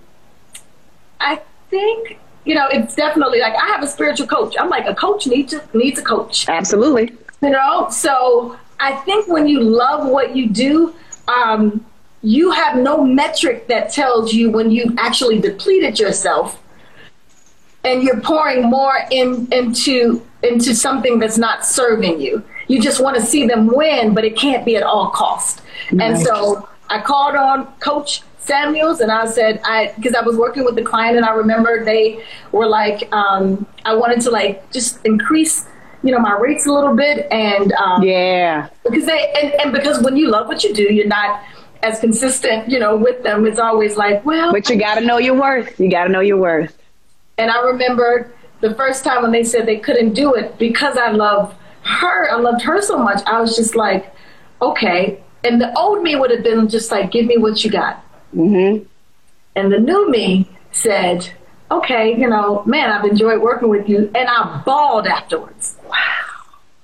I 1.21 1.41
think 1.71 2.19
you 2.45 2.55
know 2.55 2.69
it's 2.69 2.95
definitely 2.95 3.41
like 3.41 3.55
I 3.55 3.67
have 3.67 3.83
a 3.83 3.87
spiritual 3.87 4.27
coach. 4.27 4.55
I'm 4.59 4.69
like 4.69 4.87
a 4.87 4.95
coach 4.95 5.27
needs 5.27 5.53
a, 5.53 5.63
needs 5.75 5.99
a 5.99 6.03
coach. 6.03 6.49
Absolutely. 6.49 7.13
You 7.43 7.51
know, 7.51 7.89
so 7.91 8.57
I 8.79 8.97
think 8.97 9.29
when 9.29 9.47
you 9.47 9.61
love 9.61 10.07
what 10.09 10.37
you 10.37 10.49
do, 10.49 10.95
um, 11.29 11.85
you 12.23 12.51
have 12.51 12.77
no 12.77 13.03
metric 13.03 13.67
that 13.69 13.91
tells 13.91 14.33
you 14.33 14.51
when 14.51 14.71
you've 14.71 14.97
actually 14.99 15.39
depleted 15.39 15.99
yourself 15.99 16.61
and 17.85 18.03
you're 18.03 18.21
pouring 18.21 18.69
more 18.69 18.95
in 19.11 19.49
into 19.53 20.23
into 20.43 20.75
something 20.75 21.19
that's 21.19 21.39
not 21.39 21.65
serving 21.67 22.21
you. 22.21 22.43
You 22.69 22.81
just 22.81 23.03
want 23.03 23.17
to 23.17 23.23
see 23.23 23.47
them 23.47 23.67
win, 23.67 24.15
but 24.15 24.25
it 24.25 24.37
can't 24.37 24.65
be 24.65 24.77
at 24.77 24.83
all 24.83 25.11
cost. 25.11 25.61
And 25.99 26.19
so 26.19 26.69
I 26.91 27.01
called 27.01 27.35
on 27.37 27.67
Coach 27.81 28.23
Samuels 28.39 29.01
and 29.01 29.11
I 29.13 29.27
said 29.27 29.61
I 29.65 29.93
because 29.97 30.15
I 30.15 30.23
was 30.23 30.37
working 30.37 30.65
with 30.65 30.75
the 30.75 30.83
client 30.83 31.17
and 31.17 31.25
I 31.25 31.33
remember 31.33 31.85
they 31.85 32.25
were 32.53 32.67
like 32.67 33.09
um, 33.13 33.67
I 33.85 33.95
wanted 33.95 34.21
to 34.23 34.31
like 34.31 34.71
just 34.73 34.99
increase 35.05 35.67
you 36.03 36.11
know 36.13 36.19
my 36.19 36.33
rates 36.39 36.67
a 36.67 36.73
little 36.73 36.97
bit 36.97 37.27
and 37.31 37.73
um, 37.75 38.03
Yeah. 38.03 38.69
because 38.85 39.07
they 39.07 39.33
and, 39.41 39.53
and 39.61 39.73
because 39.73 40.03
when 40.03 40.17
you 40.17 40.31
love 40.31 40.49
what 40.49 40.65
you 40.65 40.73
do 40.75 40.83
you're 40.93 41.07
not 41.07 41.43
as 41.83 42.01
consistent 42.01 42.69
you 42.69 42.79
know 42.79 42.97
with 42.97 43.23
them 43.23 43.47
it's 43.47 43.59
always 43.59 43.97
like 43.97 44.25
well 44.25 44.51
But 44.53 44.69
you 44.69 44.77
got 44.79 44.97
to 44.97 45.03
know 45.03 45.19
your 45.19 45.35
worth. 45.41 45.79
You 45.79 45.91
got 45.91 46.05
to 46.05 46.11
know 46.11 46.21
your 46.21 46.39
worth. 46.39 46.77
and 47.39 47.51
I 47.51 47.61
remember 47.63 48.33
the 48.61 48.75
first 48.75 49.05
time 49.05 49.23
when 49.23 49.33
they 49.33 49.45
said 49.45 49.65
they 49.67 49.79
couldn't 49.79 50.13
do 50.15 50.35
it 50.35 50.59
because 50.59 50.97
I 50.97 51.11
love 51.13 51.55
her, 51.83 52.31
I 52.31 52.37
loved 52.37 52.61
her 52.63 52.83
so 52.83 52.99
much. 52.99 53.23
I 53.27 53.41
was 53.41 53.57
just 53.57 53.75
like, 53.75 54.15
okay. 54.61 55.23
And 55.45 55.61
the 55.61 55.77
old 55.79 56.03
me 56.03 56.17
would 56.17 56.31
have 56.31 56.43
been 56.45 56.69
just 56.69 56.91
like, 56.91 57.11
give 57.11 57.27
me 57.27 57.37
what 57.39 57.65
you 57.65 57.71
got. 57.71 57.97
hmm 58.33 58.79
And 59.57 59.73
the 59.73 59.79
new 59.79 60.11
me 60.11 60.49
said, 60.73 61.31
okay, 61.71 62.15
you 62.19 62.29
know, 62.29 62.63
man, 62.67 62.91
I've 62.91 63.05
enjoyed 63.05 63.41
working 63.41 63.69
with 63.69 63.89
you. 63.89 64.11
And 64.15 64.29
I 64.29 64.63
bawled 64.65 65.07
afterwards. 65.07 65.77
Wow. 65.89 65.97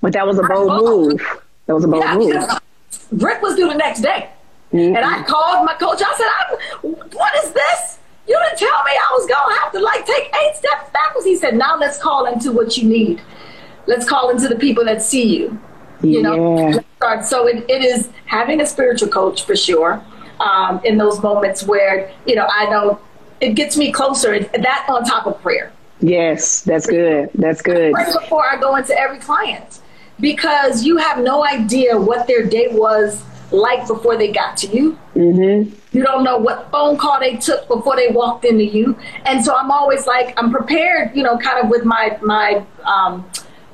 But 0.00 0.12
that 0.14 0.26
was 0.26 0.38
a 0.38 0.42
bold 0.42 0.82
move. 0.82 1.20
That 1.66 1.74
was 1.74 1.84
a 1.84 1.88
bold 1.88 2.04
Yeah, 2.04 2.16
move. 2.16 3.22
Rick 3.22 3.42
was 3.42 3.56
due 3.56 3.68
the 3.68 3.74
next 3.74 4.00
day. 4.00 4.28
Mhm. 4.72 4.96
And 4.96 5.04
I 5.04 5.22
called 5.22 5.64
my 5.64 5.74
coach. 5.74 6.02
I 6.04 6.14
said, 6.16 6.26
"I'm. 6.38 6.92
what 7.12 7.44
is 7.44 7.52
this? 7.52 7.98
You 8.28 8.36
didn't 8.44 8.58
tell 8.58 8.82
me 8.84 8.90
I 8.90 9.14
was 9.16 9.26
going 9.26 9.54
to 9.54 9.60
have 9.60 9.72
to 9.72 9.78
like 9.80 10.04
take 10.04 10.34
eight 10.42 10.56
steps 10.56 10.90
backwards. 10.92 11.24
He 11.26 11.36
said, 11.36 11.54
now 11.56 11.76
let's 11.78 11.98
call 11.98 12.26
into 12.26 12.50
what 12.50 12.76
you 12.76 12.88
need. 12.88 13.20
Let's 13.86 14.08
call 14.08 14.30
into 14.30 14.48
the 14.48 14.56
people 14.56 14.84
that 14.86 15.00
see 15.00 15.22
you. 15.36 15.60
You 16.02 16.22
know, 16.22 16.68
Yeah. 17.02 17.20
So 17.22 17.46
it, 17.46 17.64
it 17.68 17.82
is 17.82 18.08
having 18.26 18.60
a 18.60 18.66
spiritual 18.66 19.08
coach 19.08 19.44
for 19.44 19.56
sure. 19.56 20.02
Um, 20.38 20.80
in 20.84 20.98
those 20.98 21.22
moments 21.22 21.62
where, 21.62 22.12
you 22.26 22.34
know, 22.34 22.46
I 22.50 22.66
know 22.66 23.00
it 23.40 23.54
gets 23.54 23.76
me 23.78 23.90
closer. 23.90 24.38
That 24.40 24.86
on 24.88 25.04
top 25.04 25.26
of 25.26 25.40
prayer 25.40 25.72
Yes, 26.00 26.60
that's 26.60 26.86
good. 26.86 27.30
That's 27.34 27.62
good. 27.62 27.94
right 27.94 28.12
before 28.12 28.44
I 28.46 28.60
go 28.60 28.76
into 28.76 28.98
every 28.98 29.18
client 29.18 29.80
because 30.20 30.84
you 30.84 30.96
have 30.98 31.18
no 31.18 31.44
idea 31.44 31.98
what 31.98 32.26
their 32.26 32.44
day 32.44 32.68
was 32.70 33.22
like 33.50 33.86
before 33.86 34.16
they 34.16 34.30
got 34.32 34.56
to 34.58 34.66
you. 34.68 34.92
hmm 35.14 35.62
You 35.92 36.02
don't 36.02 36.24
know 36.24 36.36
what 36.36 36.70
phone 36.70 36.96
call 36.98 37.18
they 37.20 37.36
took 37.36 37.66
before 37.68 37.96
they 37.96 38.08
walked 38.08 38.44
into 38.44 38.64
you, 38.64 38.96
and 39.24 39.42
so 39.44 39.56
I'm 39.56 39.70
always 39.70 40.06
like 40.06 40.34
I'm 40.36 40.50
prepared, 40.50 41.16
you 41.16 41.22
know, 41.22 41.38
kind 41.38 41.62
of 41.64 41.70
with 41.70 41.84
my 41.84 42.18
my 42.22 42.62
um, 42.84 43.24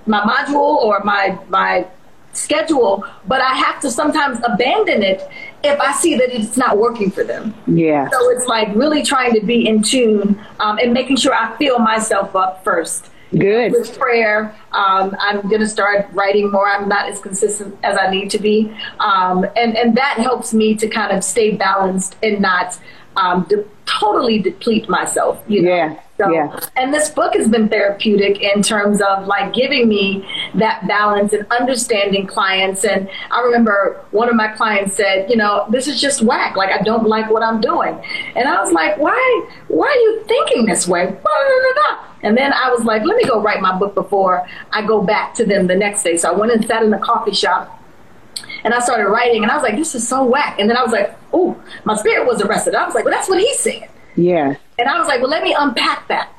my 0.07 0.21
module 0.21 0.77
or 0.87 1.03
my 1.05 1.39
my 1.49 1.87
schedule, 2.33 3.05
but 3.27 3.41
I 3.41 3.55
have 3.55 3.81
to 3.81 3.91
sometimes 3.91 4.39
abandon 4.45 5.03
it 5.03 5.29
if 5.63 5.79
I 5.81 5.93
see 5.93 6.17
that 6.17 6.35
it's 6.35 6.57
not 6.57 6.79
working 6.79 7.11
for 7.11 7.25
them. 7.25 7.55
Yeah. 7.67 8.09
So 8.11 8.31
it's 8.31 8.47
like 8.47 8.75
really 8.75 9.03
trying 9.03 9.35
to 9.35 9.41
be 9.45 9.67
in 9.67 9.83
tune 9.83 10.41
um, 10.61 10.79
and 10.79 10.93
making 10.93 11.17
sure 11.17 11.35
I 11.35 11.57
fill 11.57 11.79
myself 11.79 12.35
up 12.35 12.65
first 12.65 13.11
Good. 13.37 13.73
with 13.73 13.99
prayer. 13.99 14.55
Um, 14.73 15.17
I'm 15.19 15.41
going 15.43 15.61
to 15.61 15.69
start 15.69 16.09
writing 16.13 16.51
more. 16.51 16.69
I'm 16.69 16.89
not 16.89 17.09
as 17.09 17.19
consistent 17.21 17.79
as 17.83 17.97
I 17.97 18.11
need 18.11 18.31
to 18.31 18.39
be, 18.39 18.75
um, 19.01 19.47
and 19.57 19.77
and 19.77 19.97
that 19.97 20.19
helps 20.19 20.53
me 20.53 20.75
to 20.77 20.89
kind 20.89 21.17
of 21.17 21.25
stay 21.25 21.57
balanced 21.57 22.17
and 22.23 22.41
not 22.41 22.79
um, 23.17 23.45
de- 23.49 23.65
totally 23.87 24.39
deplete 24.39 24.89
myself. 24.89 25.43
You 25.49 25.63
know. 25.63 25.75
Yeah, 25.75 26.01
So, 26.19 26.31
yeah. 26.31 26.61
And 26.77 26.93
this 26.93 27.11
book 27.11 27.35
has 27.35 27.49
been 27.49 27.69
therapeutic 27.69 28.41
in 28.41 28.63
terms 28.63 29.01
of 29.01 29.27
like 29.27 29.53
giving 29.53 29.89
me 29.89 30.27
that 30.55 30.87
balance 30.87 31.33
and 31.33 31.47
understanding 31.51 32.27
clients. 32.27 32.85
And 32.85 33.09
I 33.31 33.41
remember 33.43 34.05
one 34.11 34.29
of 34.29 34.35
my 34.35 34.49
clients 34.49 34.97
said, 34.97 35.31
you 35.31 35.37
know, 35.37 35.67
this 35.71 35.89
is 35.89 36.01
just 36.01 36.23
whack. 36.23 36.57
Like 36.57 36.71
I 36.71 36.83
don't 36.83 37.07
like 37.07 37.31
what 37.31 37.43
I'm 37.43 37.61
doing. 37.61 38.01
And 38.37 38.49
I 38.49 38.63
was 38.63 38.73
like, 38.73 38.99
why? 38.99 39.49
Why 39.69 39.87
are 39.87 40.03
you 40.07 40.25
thinking 40.27 40.67
this 40.67 40.87
way? 40.89 41.07
Blah, 41.07 41.17
blah, 41.21 41.21
blah, 41.23 41.83
blah. 41.97 42.07
And 42.25 42.37
then 42.37 42.53
I 42.53 42.71
was 42.71 42.85
like, 42.85 43.05
let 43.05 43.17
me 43.17 43.25
go 43.25 43.43
write 43.43 43.61
my 43.61 43.77
book 43.77 43.95
before 43.95 44.47
I 44.71 44.87
go 44.87 45.03
back 45.03 45.35
to 45.35 45.45
them 45.45 45.67
the 45.67 45.75
next 45.75 46.05
day. 46.05 46.17
So 46.17 46.33
I 46.33 46.37
went 46.37 46.53
and 46.53 46.65
sat 46.65 46.83
in 46.85 46.91
the 46.91 46.99
coffee 46.99 47.35
shop 47.35 47.82
and 48.65 48.75
I 48.75 48.81
started 48.81 49.09
writing, 49.09 49.43
and 49.43 49.51
I 49.51 49.55
was 49.55 49.63
like, 49.63 49.77
this 49.77 49.95
is 49.95 50.07
so 50.07 50.25
whack. 50.25 50.59
And 50.59 50.69
then 50.69 50.77
I 50.77 50.83
was 50.83 50.93
like, 50.93 51.17
oh, 51.33 51.61
my 51.85 51.97
spirit 51.97 52.27
was 52.27 52.43
arrested. 52.43 52.75
I 52.75 52.85
was 52.85 52.95
like, 52.95 53.05
well, 53.05 53.15
that's 53.15 53.29
what 53.29 53.41
he 53.41 53.53
said. 53.55 53.89
Yeah. 54.17 54.57
And 54.79 54.89
I 54.89 54.99
was 54.99 55.09
like, 55.09 55.21
well, 55.21 55.31
let 55.31 55.43
me 55.43 55.55
unpack 55.59 56.09
that. 56.09 56.33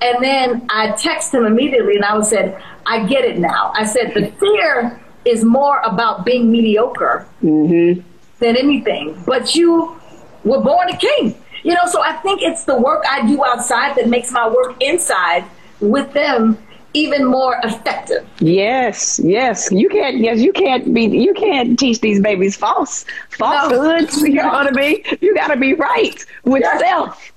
And 0.00 0.22
then 0.22 0.66
I 0.70 0.88
texted 0.88 1.34
him 1.34 1.46
immediately 1.46 1.96
and 1.96 2.04
I 2.04 2.16
was 2.16 2.28
said, 2.28 2.62
I 2.84 3.06
get 3.06 3.24
it 3.24 3.38
now. 3.38 3.72
I 3.74 3.84
said, 3.84 4.12
the 4.14 4.30
fear 4.32 5.02
is 5.24 5.42
more 5.42 5.80
about 5.80 6.24
being 6.24 6.50
mediocre 6.50 7.26
mm-hmm. 7.42 8.00
than 8.38 8.56
anything. 8.56 9.22
But 9.26 9.54
you 9.54 9.98
were 10.44 10.60
born 10.60 10.90
a 10.90 10.96
king. 10.96 11.42
You 11.62 11.74
know, 11.74 11.86
so 11.86 12.02
I 12.02 12.12
think 12.18 12.42
it's 12.42 12.64
the 12.64 12.78
work 12.78 13.04
I 13.10 13.26
do 13.26 13.44
outside 13.44 13.96
that 13.96 14.08
makes 14.08 14.30
my 14.30 14.48
work 14.48 14.80
inside 14.80 15.44
with 15.80 16.12
them 16.12 16.58
even 16.96 17.24
more 17.24 17.60
effective. 17.62 18.26
Yes, 18.40 19.20
yes. 19.22 19.70
You 19.70 19.88
can't. 19.88 20.16
Yes, 20.18 20.38
you 20.40 20.52
can't 20.52 20.92
be. 20.94 21.04
You 21.04 21.34
can't 21.34 21.78
teach 21.78 22.00
these 22.00 22.20
babies 22.20 22.56
false 22.56 23.04
falsehoods. 23.30 24.22
You 24.26 24.42
know 24.42 24.48
what 24.48 24.66
I 24.66 24.70
mean? 24.72 25.02
You 25.20 25.34
got 25.34 25.48
to 25.48 25.56
be 25.56 25.74
right 25.74 26.24
with 26.44 26.62
Yes. 26.62 26.80
self. 26.80 27.32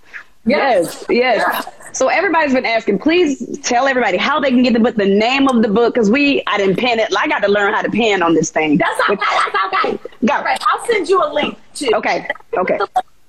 Yes, 0.45 1.05
yes. 1.09 1.67
So 1.91 2.07
everybody's 2.07 2.53
been 2.53 2.65
asking. 2.65 2.99
Please 2.99 3.59
tell 3.59 3.87
everybody 3.87 4.17
how 4.17 4.39
they 4.39 4.49
can 4.49 4.63
get 4.63 4.73
the 4.73 4.79
book, 4.79 4.95
the 4.95 5.05
name 5.05 5.47
of 5.47 5.61
the 5.61 5.67
book, 5.67 5.93
because 5.93 6.09
we 6.09 6.41
I 6.47 6.57
didn't 6.57 6.77
pen 6.77 6.97
it. 6.99 7.13
I 7.15 7.27
got 7.27 7.39
to 7.39 7.49
learn 7.49 7.73
how 7.73 7.81
to 7.81 7.89
pen 7.91 8.23
on 8.23 8.33
this 8.33 8.49
thing. 8.49 8.77
That's 8.77 8.99
okay. 9.09 9.15
That's 9.15 9.85
okay. 9.85 9.99
Go. 10.25 10.33
All 10.35 10.43
right, 10.43 10.59
I'll 10.67 10.85
send 10.87 11.09
you 11.09 11.21
a 11.23 11.29
link 11.33 11.57
to. 11.75 11.95
Okay, 11.97 12.27
okay. 12.57 12.79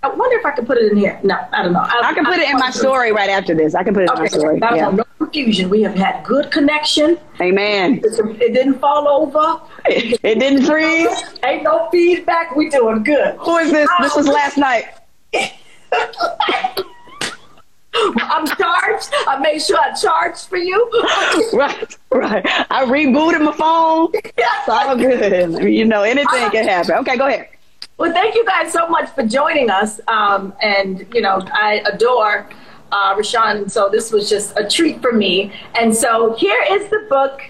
I 0.02 0.08
wonder 0.08 0.38
if 0.38 0.46
I 0.46 0.52
can 0.52 0.64
put 0.64 0.78
it 0.78 0.90
in 0.90 0.96
here. 0.96 1.20
No, 1.22 1.36
I 1.52 1.62
don't 1.62 1.74
know. 1.74 1.80
I 1.86 2.14
can 2.14 2.24
put 2.24 2.38
it 2.38 2.48
in 2.48 2.56
my 2.56 2.70
story 2.70 3.12
right 3.12 3.28
after 3.28 3.54
this. 3.54 3.74
I 3.74 3.82
can 3.84 3.92
put 3.92 4.04
it 4.04 4.10
in 4.10 4.18
my 4.18 4.28
story. 4.28 4.58
that'll 4.58 4.78
Yeah. 4.78 4.90
no 4.90 5.04
confusion. 5.18 5.68
We 5.68 5.82
have 5.82 5.94
had 5.94 6.24
good 6.24 6.50
connection. 6.50 7.18
Amen. 7.40 8.00
It 8.02 8.54
didn't 8.54 8.78
fall 8.80 9.06
over. 9.08 9.60
It 9.86 10.38
didn't 10.38 10.64
freeze. 10.64 11.08
Ain't 11.44 11.64
no 11.64 11.88
feedback. 11.90 12.56
We 12.56 12.70
doing 12.70 13.02
good. 13.02 13.36
Who 13.40 13.56
is 13.58 13.70
this? 13.72 13.88
This 14.00 14.14
was 14.16 14.26
last 14.26 14.56
night. 14.56 14.84
I'm 17.92 18.46
charged. 18.46 19.08
I 19.26 19.38
made 19.42 19.60
sure 19.60 19.78
I 19.78 19.92
charged 19.94 20.46
for 20.48 20.56
you. 20.56 20.78
Right, 21.52 21.96
right. 22.12 22.46
I 22.70 22.84
rebooted 22.84 23.40
my 23.42 23.52
phone. 23.52 24.10
It's 24.14 24.68
all 24.68 24.96
good. 24.96 25.62
You 25.62 25.84
know, 25.84 26.02
anything 26.02 26.50
can 26.50 26.66
happen. 26.68 26.94
Okay, 26.96 27.16
go 27.16 27.26
ahead. 27.26 27.48
Well, 28.00 28.14
thank 28.14 28.34
you 28.34 28.46
guys 28.46 28.72
so 28.72 28.88
much 28.88 29.10
for 29.10 29.26
joining 29.26 29.68
us. 29.68 30.00
Um, 30.08 30.54
and, 30.62 31.06
you 31.12 31.20
know, 31.20 31.42
I 31.52 31.82
adore 31.84 32.48
uh, 32.90 33.14
Rashan. 33.14 33.70
So 33.70 33.90
this 33.92 34.10
was 34.10 34.30
just 34.30 34.58
a 34.58 34.66
treat 34.66 35.02
for 35.02 35.12
me. 35.12 35.52
And 35.74 35.94
so 35.94 36.34
here 36.36 36.64
is 36.70 36.88
the 36.88 37.06
book, 37.10 37.42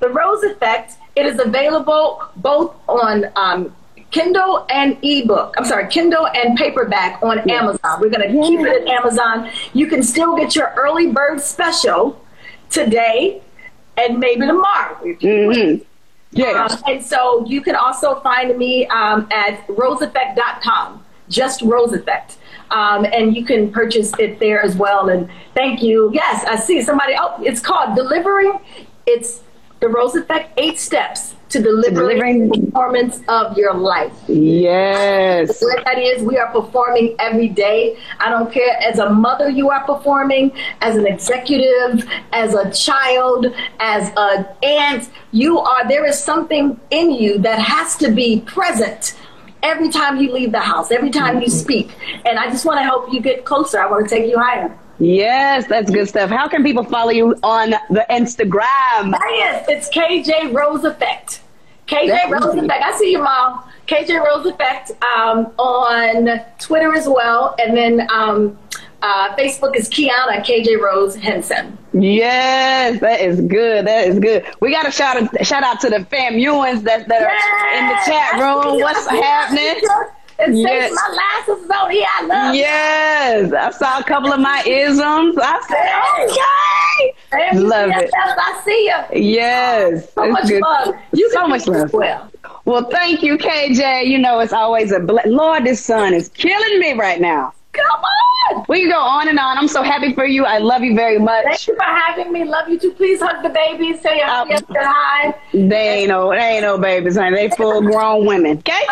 The 0.00 0.08
Rose 0.08 0.44
Effect. 0.44 0.94
It 1.14 1.26
is 1.26 1.38
available 1.38 2.22
both 2.36 2.74
on 2.88 3.26
um, 3.36 3.76
Kindle 4.10 4.64
and 4.70 4.96
ebook. 5.02 5.54
I'm 5.58 5.66
sorry, 5.66 5.86
Kindle 5.88 6.26
and 6.28 6.56
paperback 6.56 7.22
on 7.22 7.40
Amazon. 7.50 8.00
We're 8.00 8.08
going 8.08 8.32
to 8.32 8.48
keep 8.48 8.60
it 8.60 8.80
at 8.80 8.88
Amazon. 8.88 9.50
You 9.74 9.88
can 9.88 10.02
still 10.02 10.34
get 10.36 10.56
your 10.56 10.72
early 10.78 11.12
bird 11.12 11.38
special 11.42 12.18
today 12.70 13.42
and 13.98 14.18
maybe 14.18 14.46
tomorrow. 14.46 14.96
Mm-hmm. 15.04 15.84
Yeah. 16.30 16.66
um, 16.66 16.82
and 16.86 17.04
so 17.04 17.44
you 17.46 17.60
can 17.60 17.74
also 17.74 18.20
find 18.20 18.56
me 18.58 18.86
um, 18.88 19.28
at 19.32 19.66
roseeffect.com, 19.68 21.04
just 21.28 21.62
Rose 21.62 21.92
Effect. 21.92 22.36
Um, 22.70 23.06
and 23.06 23.34
you 23.34 23.46
can 23.46 23.72
purchase 23.72 24.12
it 24.18 24.38
there 24.38 24.62
as 24.62 24.76
well. 24.76 25.08
And 25.08 25.30
thank 25.54 25.82
you. 25.82 26.10
Yes, 26.12 26.44
I 26.44 26.56
see 26.56 26.82
somebody. 26.82 27.14
Oh, 27.18 27.42
it's 27.42 27.60
called 27.60 27.96
Delivering. 27.96 28.60
It's 29.06 29.40
the 29.80 29.88
Rose 29.88 30.14
Effect 30.14 30.52
Eight 30.58 30.78
Steps 30.78 31.34
to 31.50 31.62
Delivering, 31.62 32.50
Performance 32.50 33.20
of 33.28 33.56
Your 33.56 33.74
Life. 33.74 34.12
yes. 34.26 35.62
What 35.62 35.84
that 35.84 35.98
is, 35.98 36.22
we 36.22 36.36
are 36.36 36.50
performing 36.52 37.16
every 37.18 37.48
day. 37.48 37.98
I 38.20 38.28
don't 38.28 38.52
care 38.52 38.76
as 38.82 38.98
a 38.98 39.08
mother 39.08 39.48
you 39.48 39.70
are 39.70 39.84
performing, 39.84 40.52
as 40.82 40.96
an 40.96 41.06
executive, 41.06 42.06
as 42.32 42.54
a 42.54 42.70
child, 42.70 43.46
as 43.80 44.12
an 44.16 44.46
aunt. 44.62 45.08
You 45.32 45.58
are 45.58 45.88
there 45.88 46.04
is 46.04 46.18
something 46.18 46.78
in 46.90 47.12
you 47.12 47.38
that 47.38 47.58
has 47.58 47.96
to 47.96 48.10
be 48.10 48.40
present 48.40 49.16
every 49.62 49.88
time 49.88 50.18
you 50.18 50.32
leave 50.32 50.52
the 50.52 50.60
house, 50.60 50.90
every 50.90 51.10
time 51.10 51.36
you 51.40 51.48
mm-hmm. 51.48 51.58
speak. 51.58 51.90
And 52.26 52.38
I 52.38 52.50
just 52.50 52.64
want 52.64 52.78
to 52.78 52.84
help 52.84 53.12
you 53.12 53.20
get 53.20 53.44
closer. 53.44 53.80
I 53.80 53.90
want 53.90 54.08
to 54.08 54.14
take 54.14 54.28
you 54.28 54.38
higher. 54.38 54.76
Yes, 54.98 55.66
that's 55.66 55.90
good 55.90 56.08
stuff. 56.08 56.28
How 56.30 56.48
can 56.48 56.64
people 56.64 56.84
follow 56.84 57.10
you 57.10 57.34
on 57.42 57.70
the 57.70 58.04
Instagram? 58.10 59.12
Yes, 59.30 59.64
it's 59.68 59.88
KJ 59.90 60.52
Rose 60.52 60.84
Effect. 60.84 61.40
KJ 61.86 62.08
That's 62.08 62.32
Rose 62.32 62.54
easy. 62.56 62.66
Effect. 62.66 62.84
I 62.84 62.98
see 62.98 63.12
you, 63.12 63.22
Mom. 63.22 63.64
KJ 63.86 64.24
Rose 64.24 64.46
Effect 64.46 64.90
um, 65.02 65.46
on 65.56 66.40
Twitter 66.58 66.94
as 66.94 67.08
well. 67.08 67.54
And 67.58 67.76
then 67.76 68.06
um, 68.12 68.58
uh, 69.00 69.34
Facebook 69.36 69.74
is 69.76 69.88
Kiana 69.88 70.44
KJ 70.44 70.80
Rose 70.80 71.14
Henson. 71.16 71.78
Yes, 71.94 73.00
that 73.00 73.20
is 73.20 73.40
good. 73.40 73.86
That 73.86 74.06
is 74.08 74.18
good. 74.18 74.44
We 74.60 74.70
got 74.70 74.84
to 74.84 74.90
shout 74.90 75.16
out, 75.16 75.46
shout 75.46 75.62
out 75.62 75.80
to 75.80 75.88
the 75.88 75.98
FAMUans 76.00 76.82
that, 76.82 77.08
that 77.08 77.22
are 77.22 77.78
in 77.78 77.88
the 77.88 77.98
chat 78.04 78.32
room. 78.40 78.80
What's 78.80 79.06
happening? 79.08 79.80
And 80.40 80.56
Yes. 80.58 80.92
my 80.94 81.16
lashes 81.48 81.64
is 81.64 81.70
on 81.70 81.90
here. 81.90 82.06
I 82.16 82.22
love. 82.26 82.54
Yes, 82.54 83.52
I 83.52 83.70
saw 83.70 83.98
a 83.98 84.04
couple 84.04 84.32
of 84.32 84.38
my 84.40 84.62
isms. 84.66 85.36
I 85.40 85.60
said, 85.68 87.52
okay. 87.52 87.58
Love 87.58 87.90
it. 87.94 88.10
I 88.14 88.60
see 88.64 88.84
you. 89.14 89.20
Yes, 89.20 90.12
So 90.14 90.22
it's 90.24 90.32
much 90.32 90.48
good. 90.48 90.62
love. 90.62 90.94
You 91.12 91.30
so 91.32 91.46
much 91.48 91.66
love. 91.66 91.92
Well. 91.92 92.30
Well, 92.64 92.84
thank 92.90 93.22
you, 93.22 93.36
KJ. 93.38 94.06
You 94.06 94.18
know, 94.18 94.40
it's 94.40 94.52
always 94.52 94.92
a 94.92 95.00
ble- 95.00 95.20
Lord. 95.26 95.64
This 95.64 95.84
sun 95.84 96.14
is 96.14 96.28
killing 96.30 96.78
me 96.80 96.92
right 96.94 97.20
now. 97.20 97.52
Come 97.72 97.84
on. 97.86 98.64
We 98.68 98.80
can 98.82 98.90
go 98.90 99.00
on 99.00 99.28
and 99.28 99.38
on. 99.38 99.58
I'm 99.58 99.68
so 99.68 99.82
happy 99.82 100.14
for 100.14 100.24
you. 100.24 100.44
I 100.44 100.58
love 100.58 100.82
you 100.82 100.94
very 100.94 101.18
much. 101.18 101.44
Thank 101.44 101.66
you 101.68 101.74
for 101.76 101.82
having 101.84 102.32
me. 102.32 102.44
Love 102.44 102.68
you 102.68 102.78
too. 102.78 102.92
Please 102.92 103.20
hug 103.20 103.42
the 103.42 103.48
babies. 103.50 104.00
Say 104.00 104.20
Um, 104.20 104.48
hi. 104.70 105.34
They 105.52 106.00
ain't 106.00 106.08
no, 106.08 106.30
they 106.30 106.36
ain't 106.38 106.62
no 106.62 106.78
babies, 106.78 107.16
honey. 107.16 107.36
They 107.48 107.56
full 107.56 107.82
grown 107.82 108.24
women. 108.26 108.58
Okay? 108.58 108.86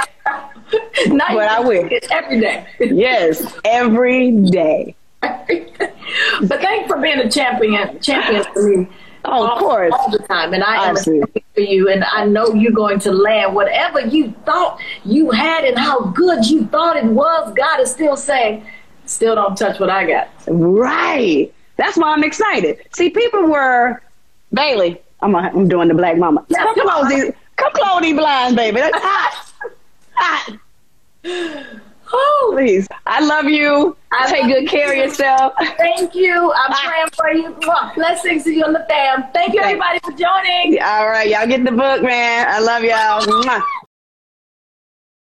Now 1.06 1.26
But 1.28 1.48
I 1.48 1.60
will. 1.60 1.88
It's 1.90 2.08
every 2.10 2.40
day. 2.40 2.66
Yes, 2.80 3.56
every 3.64 4.32
day. 4.32 4.94
but 5.20 6.60
thanks 6.60 6.86
for 6.88 6.98
being 7.00 7.18
a 7.18 7.30
champion, 7.30 8.00
champion 8.00 8.44
for 8.52 8.62
me. 8.62 8.88
Oh, 9.24 9.44
of 9.44 9.50
all, 9.50 9.58
course. 9.58 9.92
all 9.92 10.10
the 10.10 10.18
time, 10.18 10.54
and 10.54 10.62
I 10.62 10.88
am 10.88 10.96
for 10.96 11.60
you, 11.60 11.88
and 11.88 12.04
I 12.04 12.26
know 12.26 12.54
you're 12.54 12.70
going 12.70 13.00
to 13.00 13.12
land 13.12 13.54
whatever 13.56 14.00
you 14.00 14.32
thought 14.44 14.80
you 15.04 15.32
had 15.32 15.64
and 15.64 15.76
how 15.76 15.98
good 16.10 16.46
you 16.46 16.66
thought 16.66 16.96
it 16.96 17.04
was. 17.06 17.52
God 17.54 17.80
is 17.80 17.90
still 17.90 18.16
saying, 18.16 18.64
still 19.04 19.34
don't 19.34 19.56
touch 19.56 19.80
what 19.80 19.90
I 19.90 20.06
got. 20.06 20.28
Right. 20.46 21.52
That's 21.76 21.96
why 21.96 22.12
I'm 22.12 22.22
excited. 22.22 22.78
See, 22.92 23.10
people 23.10 23.46
were 23.46 24.00
Bailey. 24.52 25.00
I'm 25.20 25.34
a, 25.34 25.38
I'm 25.38 25.66
doing 25.68 25.88
the 25.88 25.94
black 25.94 26.18
mama. 26.18 26.44
Yeah, 26.48 26.62
come 26.62 26.74
come 26.74 26.88
close 26.88 27.04
on. 27.04 27.08
these, 27.08 27.32
come 27.56 27.72
close 27.72 28.02
these 28.02 28.16
blinds, 28.16 28.54
baby. 28.54 28.78
That's 28.80 28.98
hot. 29.00 29.45
Please. 32.50 32.86
I 33.06 33.20
love 33.20 33.46
you. 33.46 33.96
I 34.12 34.30
Take 34.30 34.44
good 34.46 34.62
you 34.62 34.68
care 34.68 34.90
of 34.92 34.96
yourself. 34.96 35.52
thank 35.76 36.14
you. 36.14 36.52
I'm 36.52 36.72
Ah. 36.72 36.80
praying 36.84 37.08
for 37.10 37.30
you. 37.32 37.56
Blessings 37.96 38.44
to 38.44 38.52
you 38.52 38.64
and 38.64 38.74
the 38.74 38.86
fam. 38.88 39.24
Thank 39.34 39.54
you, 39.54 39.60
everybody, 39.60 39.98
for 40.04 40.12
joining. 40.12 40.80
All 40.82 41.08
right, 41.08 41.28
y'all 41.28 41.46
get 41.46 41.64
the 41.64 41.72
book, 41.72 42.02
man. 42.02 42.46
I 42.48 42.60
love 42.60 42.82
y'all. 42.84 43.60